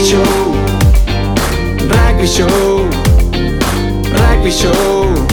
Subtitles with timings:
[0.00, 0.24] Rugby Show,
[1.90, 2.88] Rugby Show,
[4.16, 5.30] Rugby Show.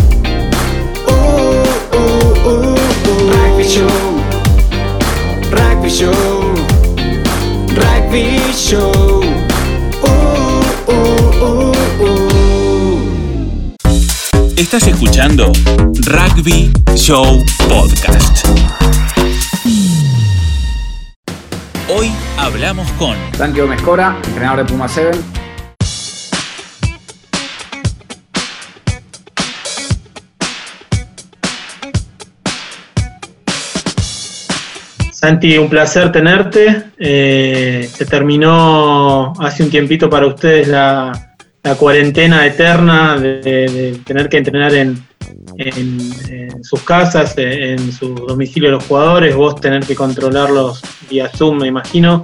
[14.58, 15.54] Estás escuchando
[16.06, 18.67] Rugby Show Podcast.
[22.38, 25.18] Hablamos con Santiago Mescora, entrenador de Puma 7.
[35.12, 36.84] Santi, un placer tenerte.
[36.98, 44.30] Eh, se terminó hace un tiempito para ustedes la, la cuarentena eterna de, de tener
[44.30, 45.07] que entrenar en,
[45.58, 51.60] en- sus casas, en, su domicilio de los jugadores, vos tener que controlarlos vía Zoom,
[51.60, 52.22] me imagino.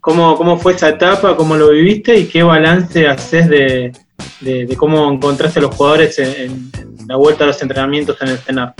[0.00, 1.36] ¿Cómo, cómo fue esa etapa?
[1.36, 2.16] ¿Cómo lo viviste?
[2.18, 3.92] ¿Y qué balance haces de,
[4.76, 8.74] cómo encontraste a los jugadores en, en la vuelta a los entrenamientos en el CENAR?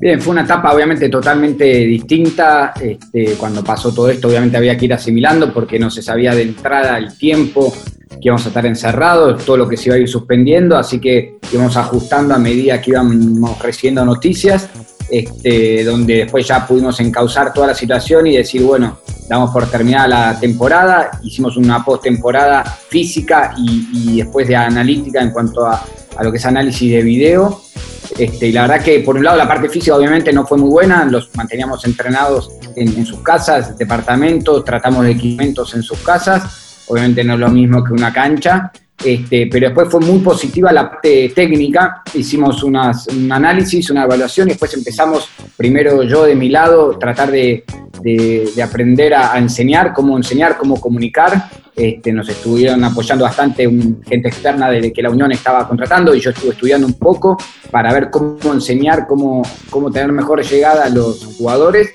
[0.00, 2.72] Bien, fue una etapa obviamente totalmente distinta.
[2.80, 6.42] Este, cuando pasó todo esto, obviamente había que ir asimilando porque no se sabía de
[6.42, 7.74] entrada el tiempo
[8.20, 11.38] que íbamos a estar encerrados, todo lo que se iba a ir suspendiendo, así que
[11.52, 14.68] íbamos ajustando a medida que íbamos recibiendo noticias,
[15.10, 20.08] este, donde después ya pudimos encauzar toda la situación y decir, bueno, damos por terminada
[20.08, 25.82] la temporada, hicimos una postemporada física y, y después de analítica en cuanto a,
[26.16, 27.62] a lo que es análisis de video.
[28.18, 30.70] Este, y la verdad que por un lado la parte física obviamente no fue muy
[30.70, 36.67] buena, los manteníamos entrenados en, en sus casas, departamentos, tratamos de equipamientos en sus casas,
[36.88, 38.70] obviamente no es lo mismo que una cancha,
[39.04, 44.48] este, pero después fue muy positiva la parte técnica, hicimos unas- un análisis, una evaluación
[44.48, 47.64] y después empezamos, primero yo de mi lado, tratar de,
[48.02, 51.48] de- de aprender a, enseñar, cómo enseñar, cómo comunicar.
[51.76, 53.62] Este, nos estuvieron apoyando bastante
[54.04, 57.36] gente externa de que la Unión estaba contratando y yo estuve estudiando un poco
[57.70, 61.90] para ver cómo enseñar, cómo, cómo tener mejor llegada a los jugadores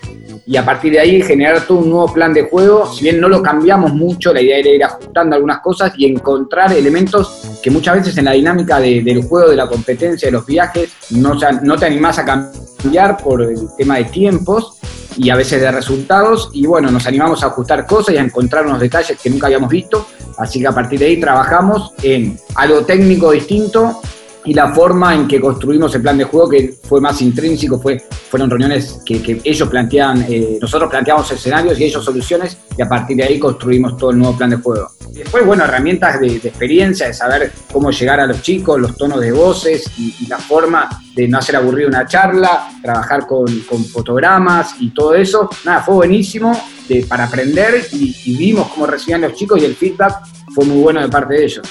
[0.45, 2.91] y a partir de ahí generar todo un nuevo plan de juego.
[2.93, 6.73] Si bien no lo cambiamos mucho, la idea era ir ajustando algunas cosas y encontrar
[6.73, 10.45] elementos que muchas veces en la dinámica de- del juego, de la competencia, de los
[10.45, 11.37] viajes, no,
[11.77, 14.77] te animás a cambiar por el tema de tiempos
[15.15, 16.49] y a veces de resultados.
[16.53, 19.69] Y bueno, nos animamos a ajustar cosas y a encontrar unos detalles que nunca habíamos
[19.69, 20.05] visto.
[20.37, 24.01] Así que a partir de ahí trabajamos en algo técnico distinto
[24.45, 28.03] y la forma en que construimos el plan de juego que fue más intrínseco, fue,
[28.29, 33.17] fueron reuniones que, ellos planteaban, eh, nosotros planteamos escenarios y ellos soluciones y a partir
[33.17, 34.89] de ahí construimos todo el nuevo plan de juego.
[35.11, 39.31] Después, bueno, herramientas de, experiencia, de saber cómo llegar a los chicos, los tonos de
[39.31, 44.89] voces y, la forma de no hacer aburrir una charla, trabajar con, con fotogramas y
[44.89, 45.49] todo eso.
[45.63, 49.75] Nada, fue buenísimo de- para aprender y, y vimos cómo recibían los chicos y el
[49.75, 50.21] feedback
[50.55, 51.67] fue muy bueno de parte de ellos.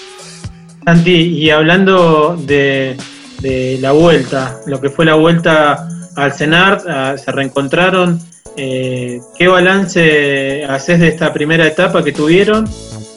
[0.84, 2.96] Santi, y hablando de,
[3.40, 8.20] de la vuelta, lo que fue la vuelta al CENAR, a- se reencontraron,
[8.56, 12.68] eh, ¿qué balance haces de esta primera etapa que tuvieron?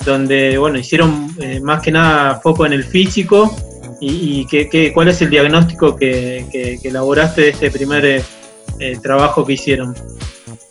[0.06, 3.56] Donde, bueno, hicieron eh, más que nada foco en el físico
[4.00, 8.06] y, qué- cuál es el diagnóstico que, elaboraste de este primer
[8.80, 9.96] eh, trabajo que hicieron.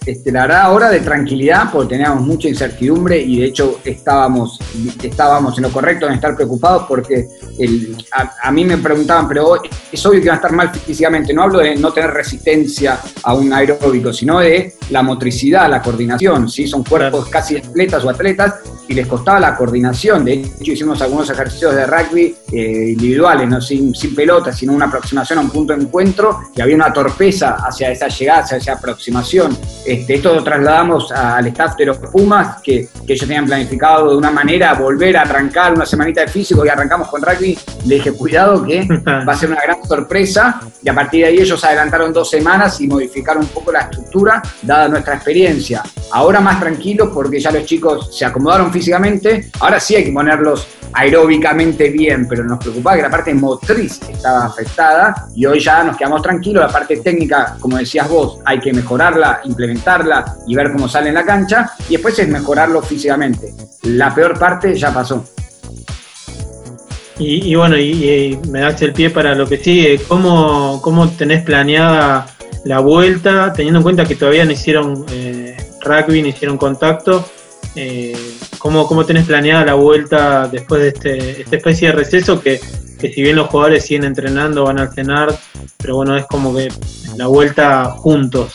[0.06, 4.58] Este, la verdad, ahora de tranquilidad, porque teníamos mucha incertidumbre y de hecho estábamos,
[5.02, 7.26] estábamos en lo correcto en estar preocupados porque
[7.58, 11.32] el- a, a mí me preguntaban, pero es obvio que van a estar mal físicamente.
[11.32, 16.50] No hablo de no tener resistencia a un aeróbico, sino de la motricidad, la coordinación.
[16.50, 16.66] ¿sí?
[16.66, 18.56] Son cuerpos casi atletas o atletas
[18.88, 20.24] y les costaba la coordinación.
[20.24, 23.60] De hecho, hicimos algunos ejercicios de rugby eh, individuales, ¿no?
[23.60, 27.56] sin, sin pelota, sino una aproximación a un punto de encuentro y había una torpeza
[27.56, 29.56] hacia esa llegada, hacia esa aproximación.
[29.86, 34.16] Este, esto lo trasladamos al staff de los Pumas, que, que ellos tenían planificado de
[34.16, 37.58] una manera volver a arrancar una semanita de físico y arrancamos con rugby.
[37.86, 41.38] Le dije, cuidado que va a ser una gran sorpresa y a partir de ahí
[41.38, 45.82] ellos adelantaron dos semanas y modificaron un poco la estructura dada nuestra experiencia.
[46.12, 50.66] Ahora más tranquilos porque ya los chicos se acomodaron físicamente, ahora sí hay que ponerlos
[50.92, 55.96] aeróbicamente bien, pero nos preocupaba que la parte motriz estaba afectada y hoy ya nos
[55.96, 60.88] quedamos tranquilos, la parte técnica, como decías vos, hay que mejorarla, implementarla y ver cómo
[60.88, 63.54] sale en la cancha y después es mejorarlo físicamente.
[63.82, 65.24] La peor parte ya pasó.
[67.18, 70.00] Y, bueno, y, y me das el pie para lo que sigue.
[70.08, 72.26] ¿Cómo, cómo tenés planeada
[72.64, 77.24] la vuelta, teniendo en cuenta que todavía no hicieron eh, rugby, no hicieron contacto?
[77.76, 78.23] Eh,
[78.64, 82.58] ¿cómo, ¿Cómo tenés planeada la vuelta después de este, esta especie de receso que,
[82.98, 85.38] que si bien los jugadores siguen entrenando, van al cenar,
[85.76, 86.72] pero bueno, es como que
[87.18, 88.54] la vuelta juntos?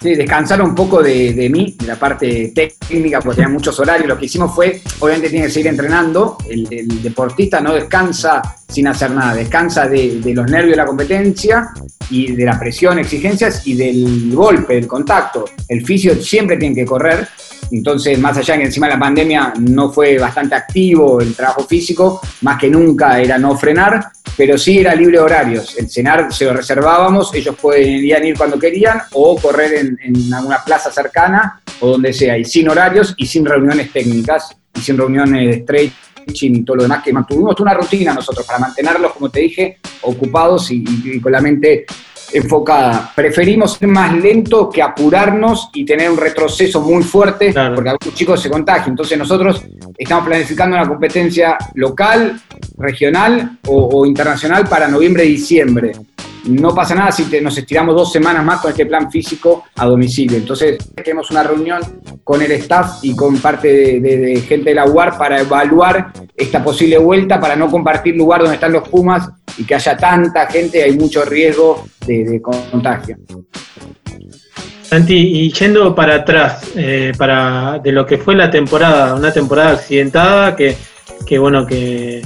[0.00, 4.06] Sí, descansar un poco de, de, mí, de la parte técnica, porque tenía muchos horarios.
[4.08, 6.38] Lo que hicimos fue, obviamente tiene que seguir entrenando.
[6.48, 10.86] El, el deportista no descansa sin hacer nada, descansa de, de, los nervios de la
[10.86, 11.70] competencia
[12.08, 15.44] y de la presión, exigencias y del golpe, del contacto.
[15.66, 17.26] El fisio siempre tiene que correr.
[17.72, 22.20] Entonces, más allá que encima de la pandemia no fue bastante activo el trabajo físico,
[22.42, 25.78] más que nunca era no frenar, pero sí era libre horarios.
[25.78, 30.92] El cenar se lo reservábamos, ellos podían ir cuando querían o correr en, alguna plaza
[30.92, 35.62] cercana o donde sea, y sin horarios y sin reuniones técnicas y sin reuniones de
[35.62, 39.78] stretching y todo lo demás, que mantuvimos una rutina nosotros para mantenerlos, como te dije,
[40.02, 41.86] ocupados y con la mente
[42.32, 43.12] enfocada.
[43.14, 47.74] Preferimos ser más lento que apurarnos y tener un retroceso muy fuerte, claro.
[47.74, 48.90] porque algunos chicos se contagian.
[48.90, 49.62] Entonces nosotros
[49.96, 52.40] estamos planificando una competencia local,
[52.78, 55.92] regional o, o internacional para noviembre-diciembre
[56.44, 59.86] no pasa nada si te, nos estiramos dos semanas más con este plan físico a
[59.86, 60.38] domicilio.
[60.38, 61.80] Entonces, tenemos una reunión
[62.24, 66.12] con el staff y con parte de, de, de, gente de la UAR para evaluar
[66.36, 70.46] esta posible vuelta, para no compartir lugar donde están los Pumas y que haya tanta
[70.46, 73.16] gente, hay mucho riesgo de, contagio.
[74.82, 79.72] Santi, y yendo para atrás, eh, para de lo que fue la temporada, una temporada
[79.72, 80.76] accidentada que,
[81.26, 82.22] que bueno, que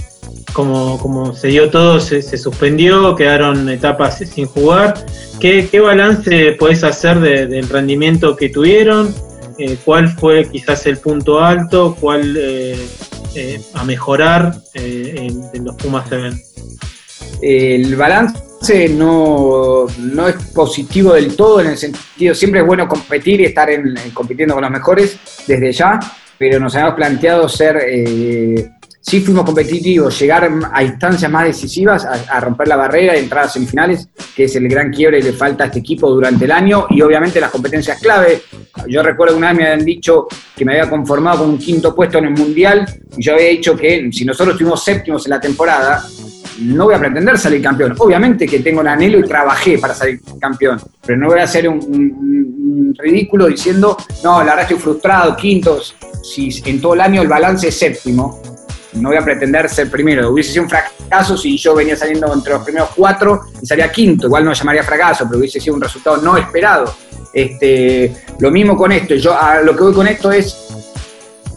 [0.53, 4.95] como, como se dio todo, se, se, suspendió, quedaron etapas sin jugar.
[5.39, 9.15] ¿Qué, qué balance podés hacer de, del rendimiento que tuvieron?
[9.59, 11.97] Eh, ¿Cuál fue quizás el punto alto?
[12.01, 16.41] ¿Cuál eh, a mejorar en, en, los Pumas Seven?
[17.41, 23.41] El balance no, no, es positivo del todo en el sentido, siempre es bueno competir
[23.41, 26.01] y estar en, compitiendo con los mejores desde ya,
[26.39, 28.71] pero nos habíamos planteado ser eh,
[29.09, 33.49] sí fuimos competitivos, llegar a instancias más decisivas, a, romper la barrera y entrar a
[33.49, 36.87] semifinales, que es el gran quiebre que le falta a este equipo durante el año,
[36.91, 38.43] y obviamente las competencias clave.
[38.89, 41.95] Yo recuerdo que una vez me habían dicho que me había conformado con un quinto
[41.95, 42.85] puesto en el Mundial,
[43.17, 46.05] y yo había dicho que si nosotros estuvimos séptimos en la temporada,
[46.61, 47.95] no voy a pretender salir campeón.
[47.99, 51.69] Obviamente que tengo el anhelo y trabajé para salir campeón, pero no voy a hacer
[51.69, 57.29] un, ridículo diciendo, no, la verdad estoy frustrado, quintos, si en todo el año el
[57.29, 58.41] balance es séptimo
[59.01, 60.31] no voy a pretender ser primero.
[60.31, 64.27] Hubiese sido un fracaso si yo venía saliendo entre los primeros cuatro y salía quinto.
[64.27, 66.95] Igual no llamaría fracaso, pero hubiese sido un resultado no esperado.
[67.33, 69.15] Este, lo mismo con esto.
[69.15, 70.57] Yo lo que voy con esto es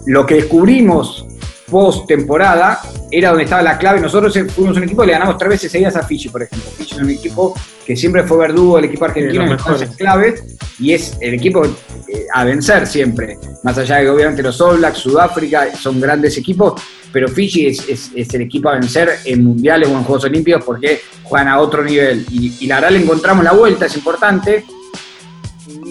[0.05, 1.25] lo que descubrimos
[1.69, 2.81] post temporada
[3.11, 3.99] era donde estaba la clave.
[3.99, 6.69] Nosotros fuimos un equipo que le ganamos tres veces seguidas a Fiji, por ejemplo.
[6.77, 7.53] Fiji es un equipo
[7.85, 10.43] que siempre fue verdugo del equipo argentino en las claves
[10.79, 13.37] y es el equipo eh, a vencer siempre.
[13.63, 16.81] Más allá de que obviamente los All Blacks, Sudáfrica son grandes equipos,
[17.11, 20.63] pero Fiji es, es, es, el equipo a vencer en mundiales o en Juegos Olímpicos
[20.63, 22.25] porque juegan a otro nivel.
[22.29, 24.65] Y, y la verdad le encontramos la vuelta, es importante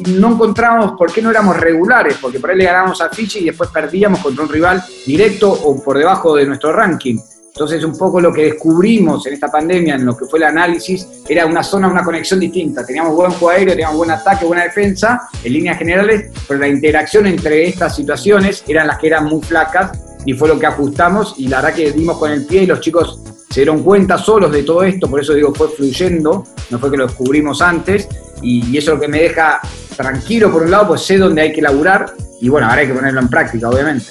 [0.06, 3.44] no encontramos por qué no éramos regulares, porque por ahí le ganábamos a Fiji y
[3.46, 7.18] después perdíamos contra un rival directo o por debajo de nuestro ranking.
[7.58, 11.08] Entonces, un poco lo que descubrimos en esta pandemia, en lo que fue el análisis,
[11.28, 12.86] era una zona, una conexión distinta.
[12.86, 17.26] Teníamos buen juego aéreo, teníamos buen ataque, buena defensa, en líneas generales, pero la interacción
[17.26, 19.90] entre estas situaciones eran las que eran muy flacas
[20.24, 22.80] y fue lo que ajustamos y la verdad que dimos con el pie y los
[22.80, 26.90] chicos se dieron cuenta solos de todo esto, por eso digo, fue fluyendo, no fue
[26.92, 28.06] que lo descubrimos antes,
[28.40, 29.60] y, y eso es lo que me deja
[29.98, 32.06] tranquilo por un lado, pues sé dónde hay que laburar,
[32.40, 34.06] y bueno, ahora hay que ponerlo en práctica, obviamente.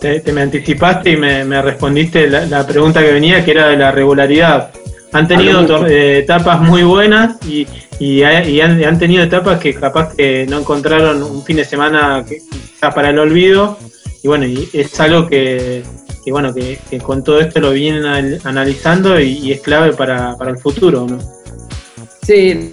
[0.00, 3.68] Te, te me anticipaste y me, me respondiste la, la, pregunta que venía, que era
[3.68, 4.70] de la regularidad.
[5.12, 7.66] Han tenido eh, etapas muy buenas y,
[7.98, 12.24] y, y han, han, tenido etapas que capaz que no encontraron un fin de semana
[12.26, 12.40] que,
[12.80, 13.76] para el olvido,
[14.22, 15.82] y bueno, y es algo que,
[16.24, 18.06] que bueno, que, que, con todo esto lo vienen
[18.44, 21.18] analizando y, y es clave para, para, el futuro, ¿no?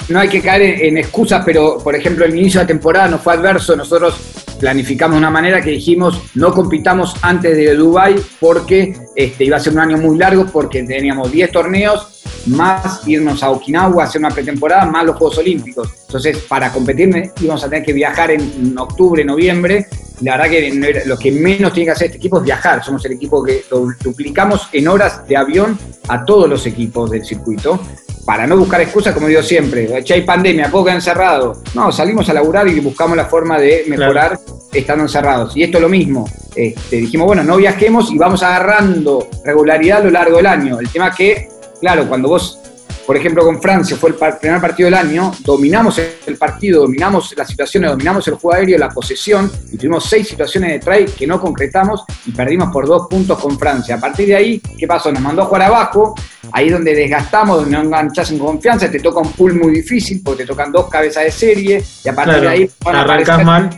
[0.10, 3.20] No hay que caer en, excusas, pero por ejemplo el inicio de la temporada no
[3.20, 4.16] fue adverso, nosotros
[4.60, 9.60] planificamos de una manera que dijimos no compitamos antes de Dubai porque este, iba a
[9.62, 14.30] ser un año muy largo porque teníamos 10 torneos más irnos a Okinawa hacer una
[14.30, 15.90] pretemporada, más los Juegos Olímpicos.
[16.06, 19.88] Entonces, para competir íbamos a tener que viajar en octubre, noviembre.
[20.22, 22.84] La verdad que lo que menos tiene que hacer este equipo es viajar.
[22.84, 23.66] Somos el equipo que
[24.02, 27.80] duplicamos en horas de avión a todos los equipos del circuito.
[28.26, 31.62] Para no buscar excusas, como digo siempre, che, hay pandemia, ¿puedo quedar encerrado?
[31.76, 34.60] No, salimos a laburar y buscamos la forma de mejorar claro.
[34.74, 35.56] estando encerrados.
[35.56, 36.28] Y esto es lo mismo.
[36.56, 40.80] Este, dijimos, bueno, no viajemos y vamos agarrando regularidad a lo largo del año.
[40.80, 42.60] El tema es que claro, cuando vos
[43.06, 47.48] por ejemplo, con Francia, fue el primer partido del año, dominamos el partido, dominamos las
[47.48, 51.40] situaciones, dominamos el juego aéreo, la posesión, y tuvimos seis situaciones de try que no
[51.40, 53.96] concretamos y perdimos por dos puntos con Francia.
[53.96, 55.12] A partir de ahí, ¿qué pasó?
[55.12, 56.16] Nos mandó a jugar abajo,
[56.52, 60.44] ahí donde desgastamos, donde no enganchas en confianza, te toca un pool muy difícil porque
[60.44, 62.70] te tocan dos cabezas de serie, y a partir de ahí...
[62.86, 63.70] Arrancas mal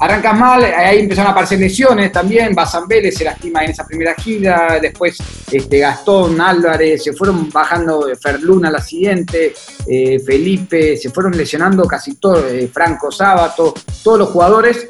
[0.00, 4.14] Arrancas mal, ahí empezaron a aparecer lesiones también, Bazán Vélez se lastima en esa primera
[4.14, 5.18] gira, después
[5.52, 9.52] este, Gastón, Álvarez, se fueron bajando Ferluna la siguiente,
[9.86, 14.86] eh, Felipe, se fueron lesionando casi todos, eh, Franco Sábato, todos los jugadores,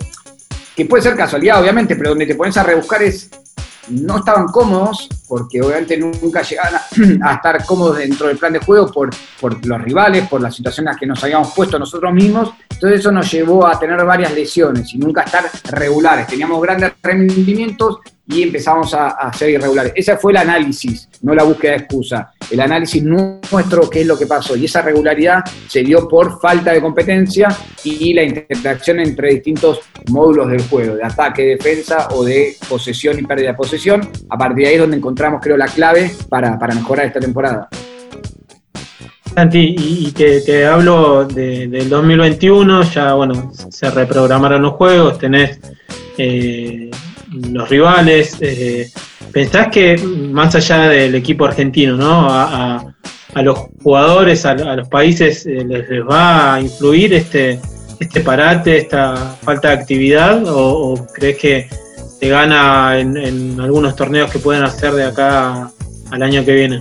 [0.76, 3.28] que puede ser casualidad obviamente, pero donde te pones a rebuscar es
[3.90, 6.74] no estaban cómodos, porque obviamente nunca llegaban
[7.22, 10.96] a, estar cómodos dentro del plan de juego por, por los rivales, por las situaciones
[10.96, 12.52] que nos habíamos puesto nosotros mismos.
[12.70, 16.26] Entonces eso nos llevó a tener varias lesiones y nunca estar regulares.
[16.26, 17.98] Teníamos grandes rendimientos
[18.30, 19.92] y empezamos a, a, ser irregulares.
[19.94, 22.32] Ese fue el análisis, no la búsqueda de excusa.
[22.50, 24.56] El análisis nuestro, qué es lo que pasó.
[24.56, 27.48] Y esa regularidad se dio por falta de competencia
[27.84, 33.22] y la interacción entre distintos módulos del juego, de ataque, defensa o de posesión y
[33.22, 34.08] pérdida de posesión.
[34.28, 37.68] A partir de ahí es donde encontramos, creo, la clave para, mejorar esta temporada.
[39.34, 45.60] Santi, y te, hablo del 2021, ya bueno, se reprogramaron los juegos, tenés
[46.18, 46.90] eh,
[47.50, 48.36] los rivales.
[48.40, 48.90] Eh,
[49.32, 52.28] ¿Pensás que más allá del equipo argentino, ¿no?
[52.28, 52.94] a,
[53.42, 57.60] los jugadores, a, los países, eh, les, va a influir este,
[58.00, 60.42] este parate, esta falta de actividad?
[60.48, 61.68] ¿O, crees que
[62.18, 65.70] te gana en, algunos torneos que pueden hacer de acá
[66.10, 66.80] al año que viene?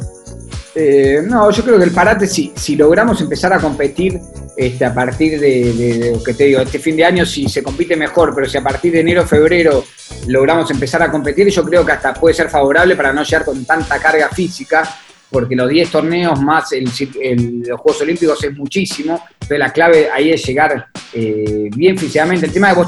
[0.81, 4.17] Eh, no, yo creo que el parate, si, si logramos empezar a competir
[4.55, 7.97] este, a partir de, lo que te digo, este fin de año si se compite
[7.97, 9.83] mejor, pero si a partir de enero, febrero
[10.27, 13.65] logramos empezar a competir, yo creo que hasta puede ser favorable para no llegar con
[13.65, 14.89] tanta carga física,
[15.29, 20.45] porque los 10 torneos más los Juegos Olímpicos es muchísimo, entonces la clave ahí es
[20.45, 22.45] llegar eh, bien físicamente.
[22.45, 22.87] El tema de vos,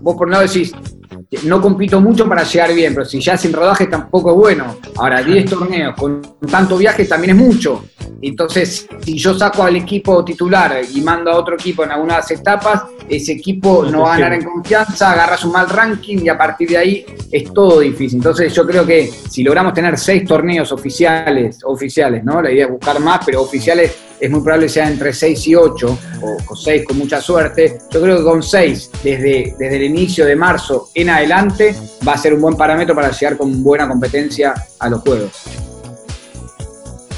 [0.00, 0.72] vos por no decís,
[1.44, 4.76] no compito mucho para llegar bien, pero si ya sin rodaje tampoco es bueno.
[4.96, 6.20] Ahora, 10 torneos con
[6.50, 7.84] tanto viaje también es mucho.
[8.20, 12.84] Entonces, si yo saco al equipo titular y mando a otro equipo en algunas etapas,
[13.08, 16.68] ese equipo no va a ganar en confianza, agarras un mal ranking y a partir
[16.68, 18.18] de ahí es todo difícil.
[18.18, 22.40] Entonces, yo creo que si logramos tener seis torneos oficiales, oficiales, ¿no?
[22.40, 25.54] La idea es buscar más, pero oficiales es muy probable que sea entre 6 y
[25.56, 25.98] 8,
[26.48, 27.78] o, 6 con mucha suerte.
[27.90, 31.74] Yo creo que con 6, desde, desde el inicio de marzo en adelante,
[32.06, 35.71] va a ser un buen parámetro para llegar con buena competencia a los juegos.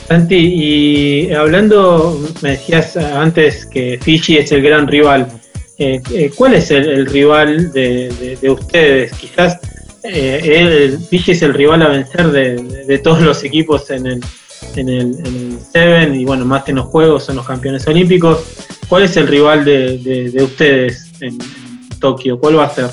[0.08, 5.28] Santi, y hablando, me decías antes que Fiji es el gran rival.
[5.78, 9.12] Eh, eh, ¿Cuál es el, rival de, ustedes?
[9.12, 9.58] Quizás
[10.02, 14.20] eh, Fiji es el rival a vencer de todos los equipos en el,
[14.76, 18.44] en el, Seven y bueno, más que en los Juegos son los campeones olímpicos.
[18.88, 21.38] ¿Cuál es el rival de, ustedes en,
[22.00, 22.38] Tokio?
[22.38, 22.90] ¿Cuál va a ser?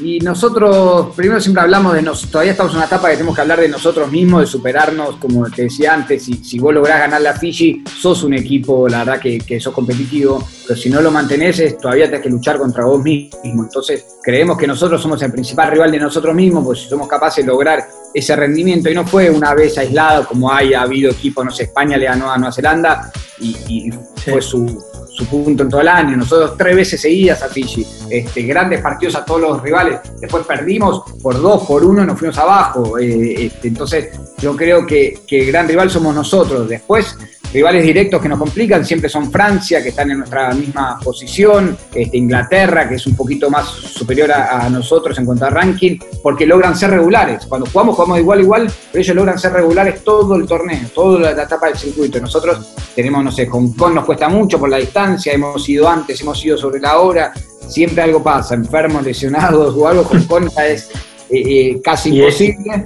[0.00, 3.40] Y nosotros, primero siempre hablamos de nosotros, todavía estamos en una etapa que tenemos que
[3.40, 7.34] hablar de nosotros mismos, de superarnos, como te decía antes, si, vos lográs ganar la
[7.34, 12.06] Fiji, sos un equipo, la verdad, que, sos competitivo, pero si no lo mantenés, todavía
[12.06, 13.64] tenés que luchar contra vos mismo.
[13.64, 17.44] Entonces, creemos que nosotros somos el principal rival de nosotros mismos, porque si somos capaces
[17.44, 21.50] de lograr ese rendimiento, y no fue una vez aislado, como haya habido equipos, no
[21.50, 24.82] sé, España le ganó a Nueva Zelanda, y, fue su
[25.18, 26.16] su punto en todo el año.
[26.16, 29.98] Nosotros tres veces seguidas a Fiji, este, grandes partidos a todos los rivales.
[30.20, 32.98] Después perdimos por dos, por uno, nos fuimos abajo.
[32.98, 36.68] Eh, este, entonces, yo creo que, que gran rival somos nosotros.
[36.68, 37.16] Después
[37.52, 42.18] Rivales directos que nos complican siempre son Francia, que están en nuestra misma posición, este,
[42.18, 46.76] Inglaterra, que es un poquito más superior a, nosotros en cuanto a ranking, porque logran
[46.76, 47.46] ser regulares.
[47.46, 51.32] Cuando jugamos, jugamos igual a igual, pero ellos logran ser regulares todo el torneo, toda
[51.32, 52.20] la, etapa del circuito.
[52.20, 56.20] Nosotros tenemos, no sé, Hong Kong nos cuesta mucho por la distancia, hemos ido antes,
[56.20, 57.32] hemos ido sobre la hora,
[57.66, 60.90] siempre algo pasa, enfermos, lesionados o algo, Hong Kong es
[61.30, 62.84] eh, eh, casi imposible.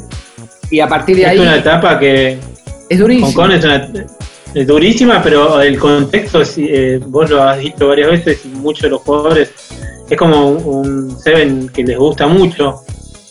[0.70, 1.38] y a partir de ahí...
[1.38, 2.38] Es una etapa que...
[2.88, 3.26] Es durísimo.
[3.26, 3.76] Hong Kong es una
[4.54, 8.90] es durísima, pero el contexto, eh, vos lo has dicho varias veces, y muchos de
[8.90, 9.50] los jugadores,
[10.08, 12.82] es como un Seven que les gusta mucho,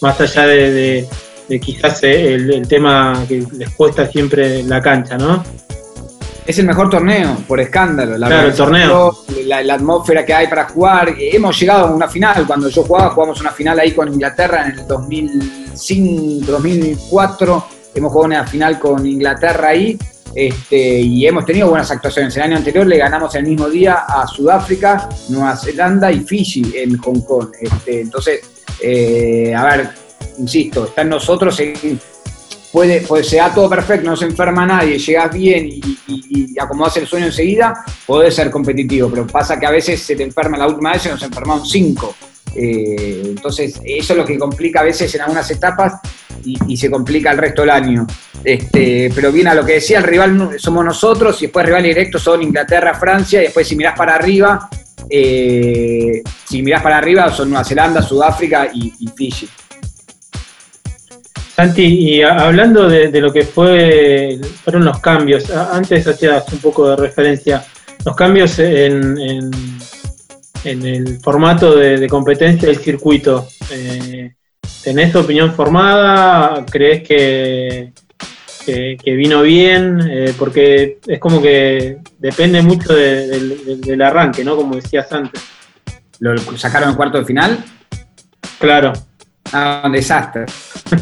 [0.02, 1.08] más allá de,
[1.62, 5.44] quizás eh, el, tema que les cuesta siempre la cancha, ¿no?
[6.46, 8.18] Es el mejor torneo, por escándalo.
[8.18, 9.16] La claro, el torneo.
[9.46, 11.14] La, atmósfera que hay para jugar.
[11.18, 12.48] Hemos llegado a una final.
[12.48, 17.66] Cuando yo jugaba, jugamos una final ahí con Inglaterra en el 2005, 2004.
[17.94, 19.98] Hemos jugado una final con Inglaterra ahí
[20.34, 22.36] este, y hemos tenido buenas actuaciones.
[22.38, 26.98] El año anterior le ganamos el mismo día a Sudáfrica, Nueva Zelanda y Fiji en
[26.98, 27.50] Hong Kong.
[27.60, 28.42] Este, entonces,
[28.82, 29.90] eh, a ver,
[30.38, 31.60] insisto, está en nosotros
[32.72, 36.60] puede, pues se da todo perfecto, no se enferma nadie, llegas bien y, y, y
[36.60, 40.58] acomodas el sueño enseguida, podés ser competitivo, pero pasa que a veces se te enferma
[40.58, 42.16] la última vez y nos enfermaron cinco.
[42.56, 45.94] Eh, entonces, eso es lo que complica a veces en algunas etapas
[46.44, 48.08] y, se complica el resto del año.
[48.44, 52.18] Este, pero bien a lo que decía, el rival somos nosotros y después rival directo
[52.20, 54.70] son Inglaterra, Francia y después si mirás para arriba,
[55.10, 59.48] eh, si mirás para arriba son Nueva Zelanda, Sudáfrica y, Fiji.
[61.56, 66.96] Santi, y hablando de, lo que fue, fueron los cambios, antes hacías un poco de
[66.96, 67.64] referencia,
[68.04, 69.52] los cambios en,
[70.64, 73.48] el formato de, competencia del circuito.
[73.72, 74.34] Eh,
[74.84, 76.66] ¿Tenés tu opinión formada?
[76.66, 77.94] ¿Crees que,
[78.66, 80.00] que, vino bien?
[80.10, 84.56] Eh, porque es como que depende mucho del arranque, ¿no?
[84.56, 85.42] Como decías antes.
[86.20, 87.64] ¿Lo sacaron en cuarto de final?
[88.60, 88.94] Claro.
[89.52, 90.46] Ah, un desastre.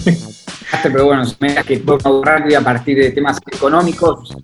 [0.71, 1.23] desastre, pero bueno,
[1.65, 4.35] que a partir de temas económicos,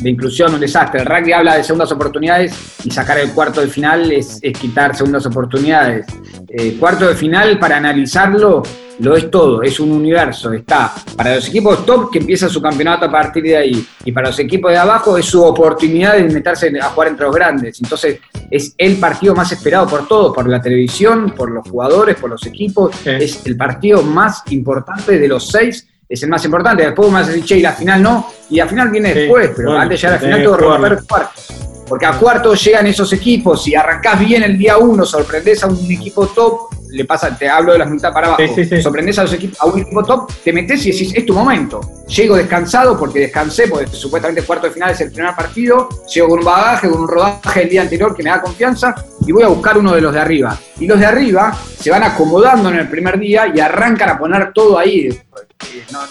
[0.00, 1.00] de inclusión, un desastre.
[1.00, 5.26] El rugby habla de segundas oportunidades y sacar el cuarto de final es, quitar segundas
[5.26, 6.06] oportunidades.
[6.48, 8.62] Eh, cuarto de final, para analizarlo,
[9.00, 10.52] lo es todo, es un universo.
[10.52, 14.28] Está para los equipos top que empieza su campeonato a partir de ahí, y para
[14.28, 17.80] los equipos de abajo es su oportunidad de meterse a jugar entre los grandes.
[17.80, 18.18] Entonces,
[18.50, 22.44] es el partido más esperado por todos, por la televisión, por los jugadores, por los
[22.46, 22.94] equipos.
[23.06, 26.84] Es el partido más importante de los seis es el más importante.
[26.84, 30.00] Después me hace che, y la final no, y la final viene después, pero antes
[30.00, 31.40] ya la final tengo que romper cuarto.
[31.86, 35.90] Porque a cuarto llegan esos equipos, si arrancás bien el día uno, sorprendés a un
[35.90, 38.42] equipo top, le pasa, te hablo de las mitad para abajo,
[38.82, 41.80] sorprendés a, los equipos, a un equipo top, te metes y decís, es tu momento.
[42.06, 46.28] Llego descansado porque descansé, porque supuestamente el cuarto de final es el primer partido, llego
[46.28, 48.94] con un bagaje, con un rodaje el día anterior que me da confianza
[49.26, 50.58] y voy a buscar uno de los de arriba.
[50.78, 54.52] Y los de arriba se van acomodando en el primer día y arrancan a poner
[54.52, 55.08] todo ahí,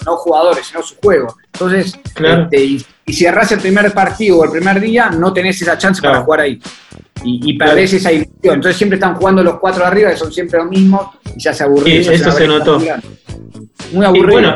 [0.05, 1.35] no, jugadores, sino su juego.
[1.53, 5.77] Entonces, este, y, si erras el primer partido o el primer día, no tenés esa
[5.77, 6.59] chance para jugar ahí.
[7.23, 8.55] Y, y perdés esa ilusión.
[8.55, 11.53] Entonces siempre están jugando los cuatro de arriba, que son siempre los mismos, y ya
[11.53, 12.03] se aburrió.
[12.03, 12.79] Sí, eso se, notó.
[13.93, 14.53] Muy aburrido.
[14.53, 14.55] bueno,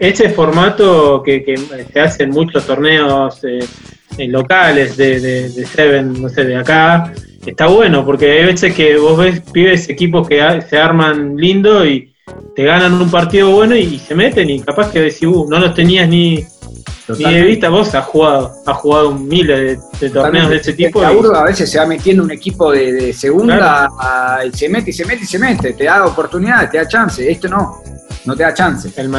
[0.00, 1.54] este formato que,
[1.92, 3.66] se hace en muchos torneos eh,
[4.28, 7.12] locales de, de, Seven, no sé, de acá,
[7.44, 12.15] está bueno, porque hay veces que vos ves pibes equipos que se arman lindo y
[12.56, 15.74] te ganan un partido bueno y, se meten y capaz que decís, uh, no los
[15.74, 16.44] tenías ni,
[17.18, 21.00] ni de vista, vos has jugado, has jugado miles de, torneos de ese tipo.
[21.02, 23.88] a veces se va metiendo un equipo de, segunda
[24.44, 27.30] y se mete y se mete y se mete, te da oportunidades, te da chance,
[27.30, 27.82] esto no,
[28.24, 28.90] no te da chance.
[28.96, 29.14] El,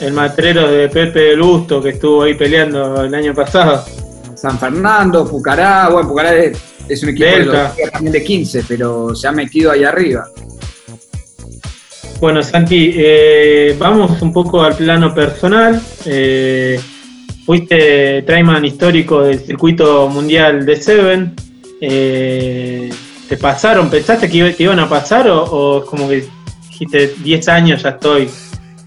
[0.00, 3.82] el matrero de Pepe del Busto que estuvo ahí peleando el año pasado.
[4.34, 9.32] San Fernando, Pucará, bueno, Pucará es, un equipo de, también de 15, pero se ha
[9.32, 10.26] metido ahí arriba.
[12.22, 15.82] Bueno, Santi, eh, vamos un poco al plano personal.
[16.06, 16.78] Eh,
[17.44, 21.34] fuiste Traiman histórico del circuito mundial de Seven.
[21.80, 22.88] Eh,
[23.28, 23.90] ¿Te pasaron?
[23.90, 26.28] ¿Pensaste que te iban a pasar o, es como que
[26.68, 28.30] dijiste 10 años ya estoy?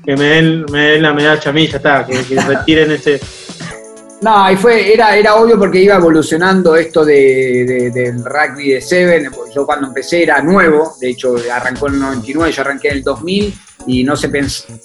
[0.05, 3.19] Que me den, me la medalla a mí, ya está, que retiren ese,
[4.21, 9.29] no, y fue, era, era obvio porque iba evolucionando esto de, del rugby de Seven.
[9.53, 13.03] Yo cuando empecé era nuevo, de hecho arrancó en el 99, yo arranqué en el
[13.03, 13.53] 2000
[13.87, 14.29] y no se,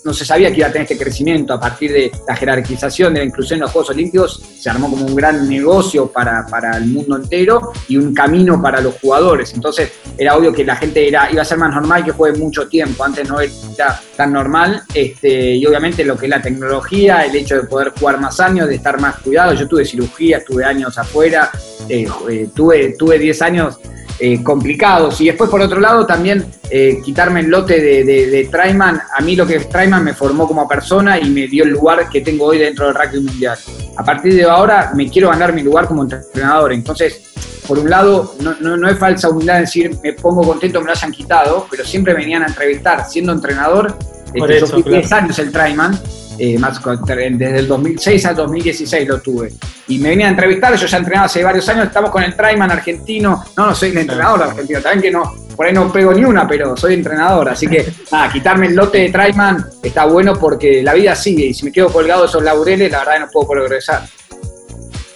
[0.05, 3.21] no se sabía que iba a tener este crecimiento a partir de la jerarquización de
[3.21, 4.43] la inclusión en los Juegos Olímpicos.
[4.59, 8.81] Se armó como un gran negocio para, para el mundo entero y un camino para
[8.81, 9.53] los jugadores.
[9.55, 12.69] Entonces era obvio que la gente era, iba a ser más normal que juegue mucho
[12.69, 13.05] tiempo.
[13.05, 14.83] Antes no era tan normal.
[14.93, 18.69] Este, y obviamente lo que es la tecnología, el hecho de poder jugar más años,
[18.69, 19.55] de estar más cuidado.
[19.55, 21.51] Yo tuve cirugía, estuve años afuera,
[21.89, 23.79] eh, eh, tuve, tuve 10 años
[24.21, 25.21] eh, complicados.
[25.21, 29.01] Y después, por otro lado, también eh, quitarme el lote de, de, Traiman.
[29.17, 32.09] A mí lo que es Traiman me formó como persona y me dio el lugar
[32.09, 33.59] que tengo hoy dentro del rugby mundial.
[33.97, 36.73] A partir de ahora me quiero ganar mi lugar como entrenador.
[36.73, 37.33] Entonces,
[37.67, 41.13] por un lado, no, no, es falsa humildad decir me pongo contento, me lo hayan
[41.13, 43.97] quitado, pero siempre venían a entrevistar siendo entrenador.
[44.35, 45.99] Este, yo fui 10 años el Traiman
[46.43, 49.53] eh, más, desde el 2006 al 2016 lo tuve.
[49.89, 52.71] Y me venía a entrevistar, yo ya entrenaba hace varios años, estamos con el Traiman
[52.71, 56.25] argentino, no, no soy el entrenador argentino, también que no, por ahí no pego ni
[56.25, 60.83] una, pero soy entrenador, así que nada, quitarme el lote de Traiman está bueno porque
[60.83, 63.49] la vida sigue y si me quedo colgado de esos laureles, la verdad no puedo
[63.49, 64.05] progresar.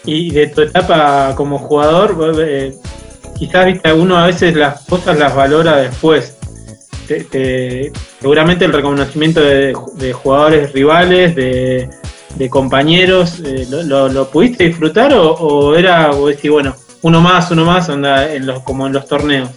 [0.05, 2.75] Y de tu etapa como jugador, eh,
[3.35, 6.37] quizás viste uno a veces las cosas las valora después
[8.21, 9.73] seguramente el reconocimiento de,
[10.13, 11.89] jugadores rivales, de,
[12.51, 18.33] compañeros, eh, lo, pudiste disfrutar o, era, o decir, bueno, uno más, uno más, anda
[18.33, 19.51] en los, como en los torneos?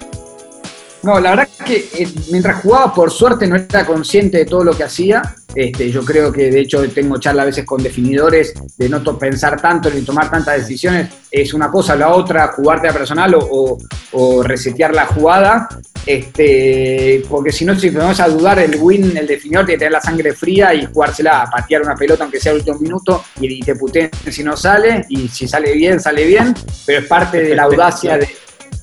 [1.03, 4.73] No, la verdad que eh, mientras jugaba, por suerte, no era consciente de todo lo
[4.73, 5.21] que hacía.
[5.55, 9.59] Este, yo creo que, de hecho, tengo charla a veces con definidores de no pensar
[9.61, 11.09] tanto ni tomar tantas decisiones.
[11.31, 13.77] Es una cosa, la otra, jugarte a personal o, o-
[14.11, 15.67] o resetear la jugada.
[16.05, 19.91] Este, porque si no, si vamos a dudar, el win, el definidor, tiene que tener
[19.93, 23.51] la sangre fría y jugársela a patear una pelota, aunque sea el último minuto, y,
[23.53, 25.05] y te puteen si no sale.
[25.09, 26.53] Y si sale bien, sale bien.
[26.85, 28.27] Pero es parte de la audacia de,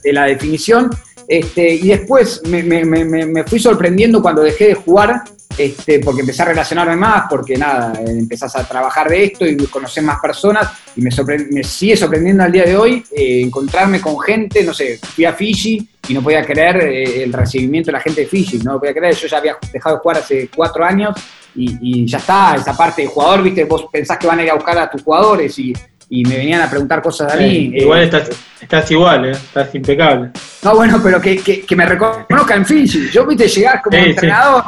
[0.02, 0.90] de la definición.
[1.26, 5.22] Este, y después me, me- me- me- me fui sorprendiendo cuando dejé de jugar,
[5.56, 10.02] este, porque empecé a relacionarme más, porque nada, empezás a trabajar de esto y conocer
[10.02, 11.10] más personas, y me,
[11.50, 15.32] me sigue sorprendiendo al día de hoy eh, encontrarme con gente, no sé, fui a
[15.32, 18.78] Fiji y no podía creer eh, el recibimiento de la gente de Fiji, no lo
[18.78, 21.14] podía creer, yo ya había dejado de jugar hace cuatro años
[21.54, 24.50] y, y ya está, esa parte de jugador, viste, vos pensás que van a ir
[24.50, 25.72] a buscar a tus jugadores y,
[26.08, 27.72] y me venían a preguntar cosas a mí.
[27.74, 29.32] Igual eh, estás, estás igual, ¿eh?
[29.32, 30.30] estás impecable.
[30.64, 33.10] No, bueno, pero que, que, que me reconozcan en Fiji.
[33.10, 34.64] Yo, viste, llegar como Sí, entrenador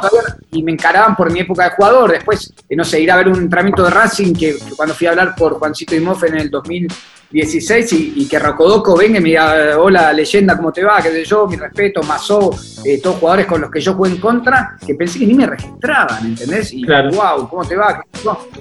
[0.51, 2.11] y me encaraban por mi época de jugador.
[2.11, 5.07] Después, eh, no sé, ir a ver un entrenamiento de Racing, que, que cuando fui
[5.07, 9.29] a hablar por Juancito Imoff en el 2016 y, y que Rocodoco venga y me
[9.29, 11.01] diga, hola, leyenda, ¿cómo te va?
[11.01, 12.51] Que sé yo, mi respeto, Mazó,
[12.87, 15.45] eh, todos jugadores con los que yo jugué en contra, que pensé que ni me
[15.45, 16.71] registraban, ¿entendés?
[16.73, 17.11] Y Claro.
[17.11, 18.01] wow, ¿cómo te va?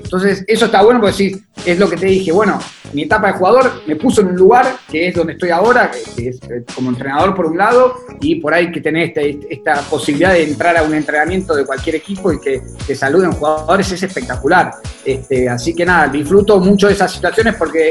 [0.03, 2.59] Entonces, eso está bueno porque sí, es lo que te dije, bueno,
[2.93, 6.29] mi etapa de jugador me puso en un lugar que es donde estoy ahora, que-
[6.29, 10.33] es eh, como entrenador por un lado, y por ahí que tenés este- esta posibilidad
[10.33, 14.73] de entrar a un entrenamiento de cualquier equipo y que te saluden jugadores es espectacular.
[15.05, 17.91] Este, así que nada, disfruto mucho de esas situaciones porque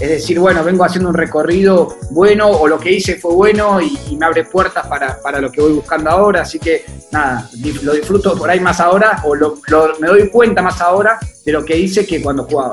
[0.00, 3.96] es decir, bueno, vengo haciendo un recorrido bueno o lo que hice fue bueno y,
[4.10, 7.48] y me abre puertas para, para lo que voy buscando ahora, así que nada,
[7.82, 9.58] lo disfruto por ahí más ahora o lo-
[10.00, 12.72] me doy cuenta más ahora de lo que hice que cuando jugaba.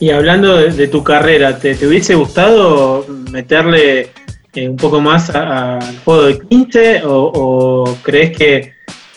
[0.00, 4.10] Y hablando de, tu carrera, ¿te, hubiese gustado meterle
[4.52, 8.74] eh, un poco más al juego de 15 o, o crees que,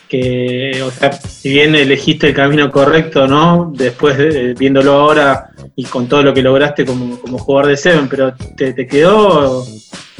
[0.08, 3.72] que, o sea, si bien elegiste el camino correcto, ¿no?
[3.76, 8.08] Después de- viéndolo ahora y con todo lo que lograste como, como jugador de Seven,
[8.08, 9.66] pero te, te quedó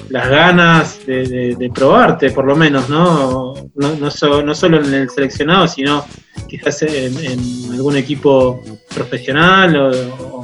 [0.10, 3.54] las ganas de, de- de probarte, por lo menos, ¿no?
[3.76, 6.06] No, no, so- no solo en el seleccionado, sino
[6.48, 7.40] quizás en, en
[7.74, 8.62] algún equipo
[8.94, 9.92] profesional o,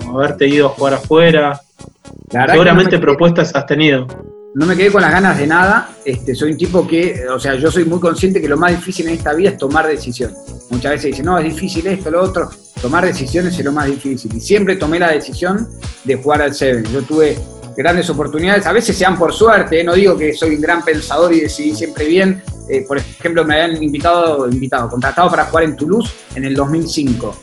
[0.10, 1.60] o haberte ido a jugar afuera.
[2.54, 4.08] Seguramente no propuestas has tenido.
[4.56, 5.96] No me quedé con las ganas de nada.
[6.06, 9.08] Este, soy un tipo que, o sea, yo soy muy consciente que lo más difícil
[9.08, 10.38] en esta vida es tomar decisiones.
[10.70, 12.50] Muchas veces dicen, no, es difícil esto, lo otro.
[12.80, 14.32] Tomar decisiones es lo más difícil.
[14.36, 15.68] Y siempre tomé la decisión
[16.04, 16.84] de jugar al Seven.
[16.92, 17.36] Yo tuve
[17.76, 19.84] grandes oportunidades, a veces sean por suerte, ¿eh?
[19.84, 22.44] no digo que soy un gran pensador y decidí siempre bien.
[22.70, 27.36] Eh, por ejemplo, me habían invitado, invitado, contratado para jugar en Toulouse en el 2005.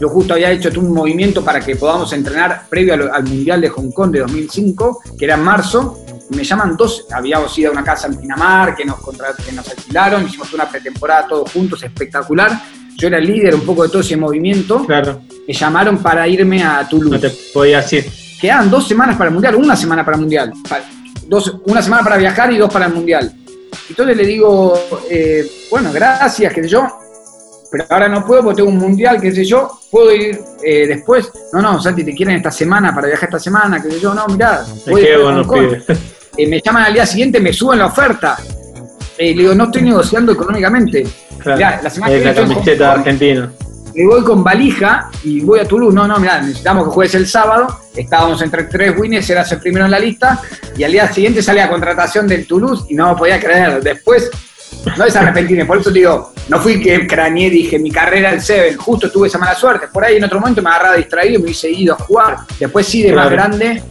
[0.00, 3.68] Yo justo había hecho un movimiento para que podamos entrenar previo al, al Mundial de
[3.68, 7.84] Hong Kong de 2005, que era en marzo, me llaman dos, habíamos ido a una
[7.84, 12.50] casa en Pinamar, que nos, contra- que nos alquilaron, hicimos una pretemporada todos juntos, espectacular.
[12.96, 14.84] Yo era el líder un poco de todo ese movimiento.
[14.86, 17.18] Claro, Me llamaron para irme a no Toulouse.
[17.18, 18.10] te podías ir.
[18.40, 20.52] Quedaban dos semanas para el Mundial, una semana para el Mundial.
[21.26, 23.32] Dos, una semana para viajar y dos para el Mundial.
[23.88, 24.74] Entonces le digo,
[25.10, 26.86] eh, bueno, gracias, qué sé yo,
[27.70, 31.30] pero ahora no puedo porque tengo un Mundial, qué sé yo, puedo ir eh, después.
[31.52, 34.26] No, no, Santi, te quieren esta semana para viajar esta semana, qué sé yo, no,
[34.28, 34.64] mirá.
[34.86, 35.84] Me quedo con los pibes.
[36.36, 38.36] Eh, me llaman al día siguiente, me suben la oferta.
[39.16, 41.06] Eh, le digo, no estoy negociando económicamente.
[41.38, 43.52] Claro, Mirá, la semana que la camiseta argentina.
[43.94, 45.94] Le voy con valija y voy a Toulouse.
[45.94, 47.68] No, no, mirá, necesitamos que juegues el sábado.
[47.94, 50.40] Estábamos entre tres winners, eras el primero en la lista.
[50.76, 53.80] Y al día siguiente sale la contratación del Toulouse y no podía creer.
[53.80, 54.30] Después,
[54.98, 55.64] no es arrepentirme.
[55.64, 58.76] Por eso digo, no fui que craneé, dije, mi carrera el Seven.
[58.78, 59.86] Justo tuve esa mala suerte.
[59.92, 62.38] Por ahí en otro momento me agarraba distraído y me hubiese ido a jugar.
[62.58, 63.36] Después sí, de más Claro.
[63.36, 63.82] grande,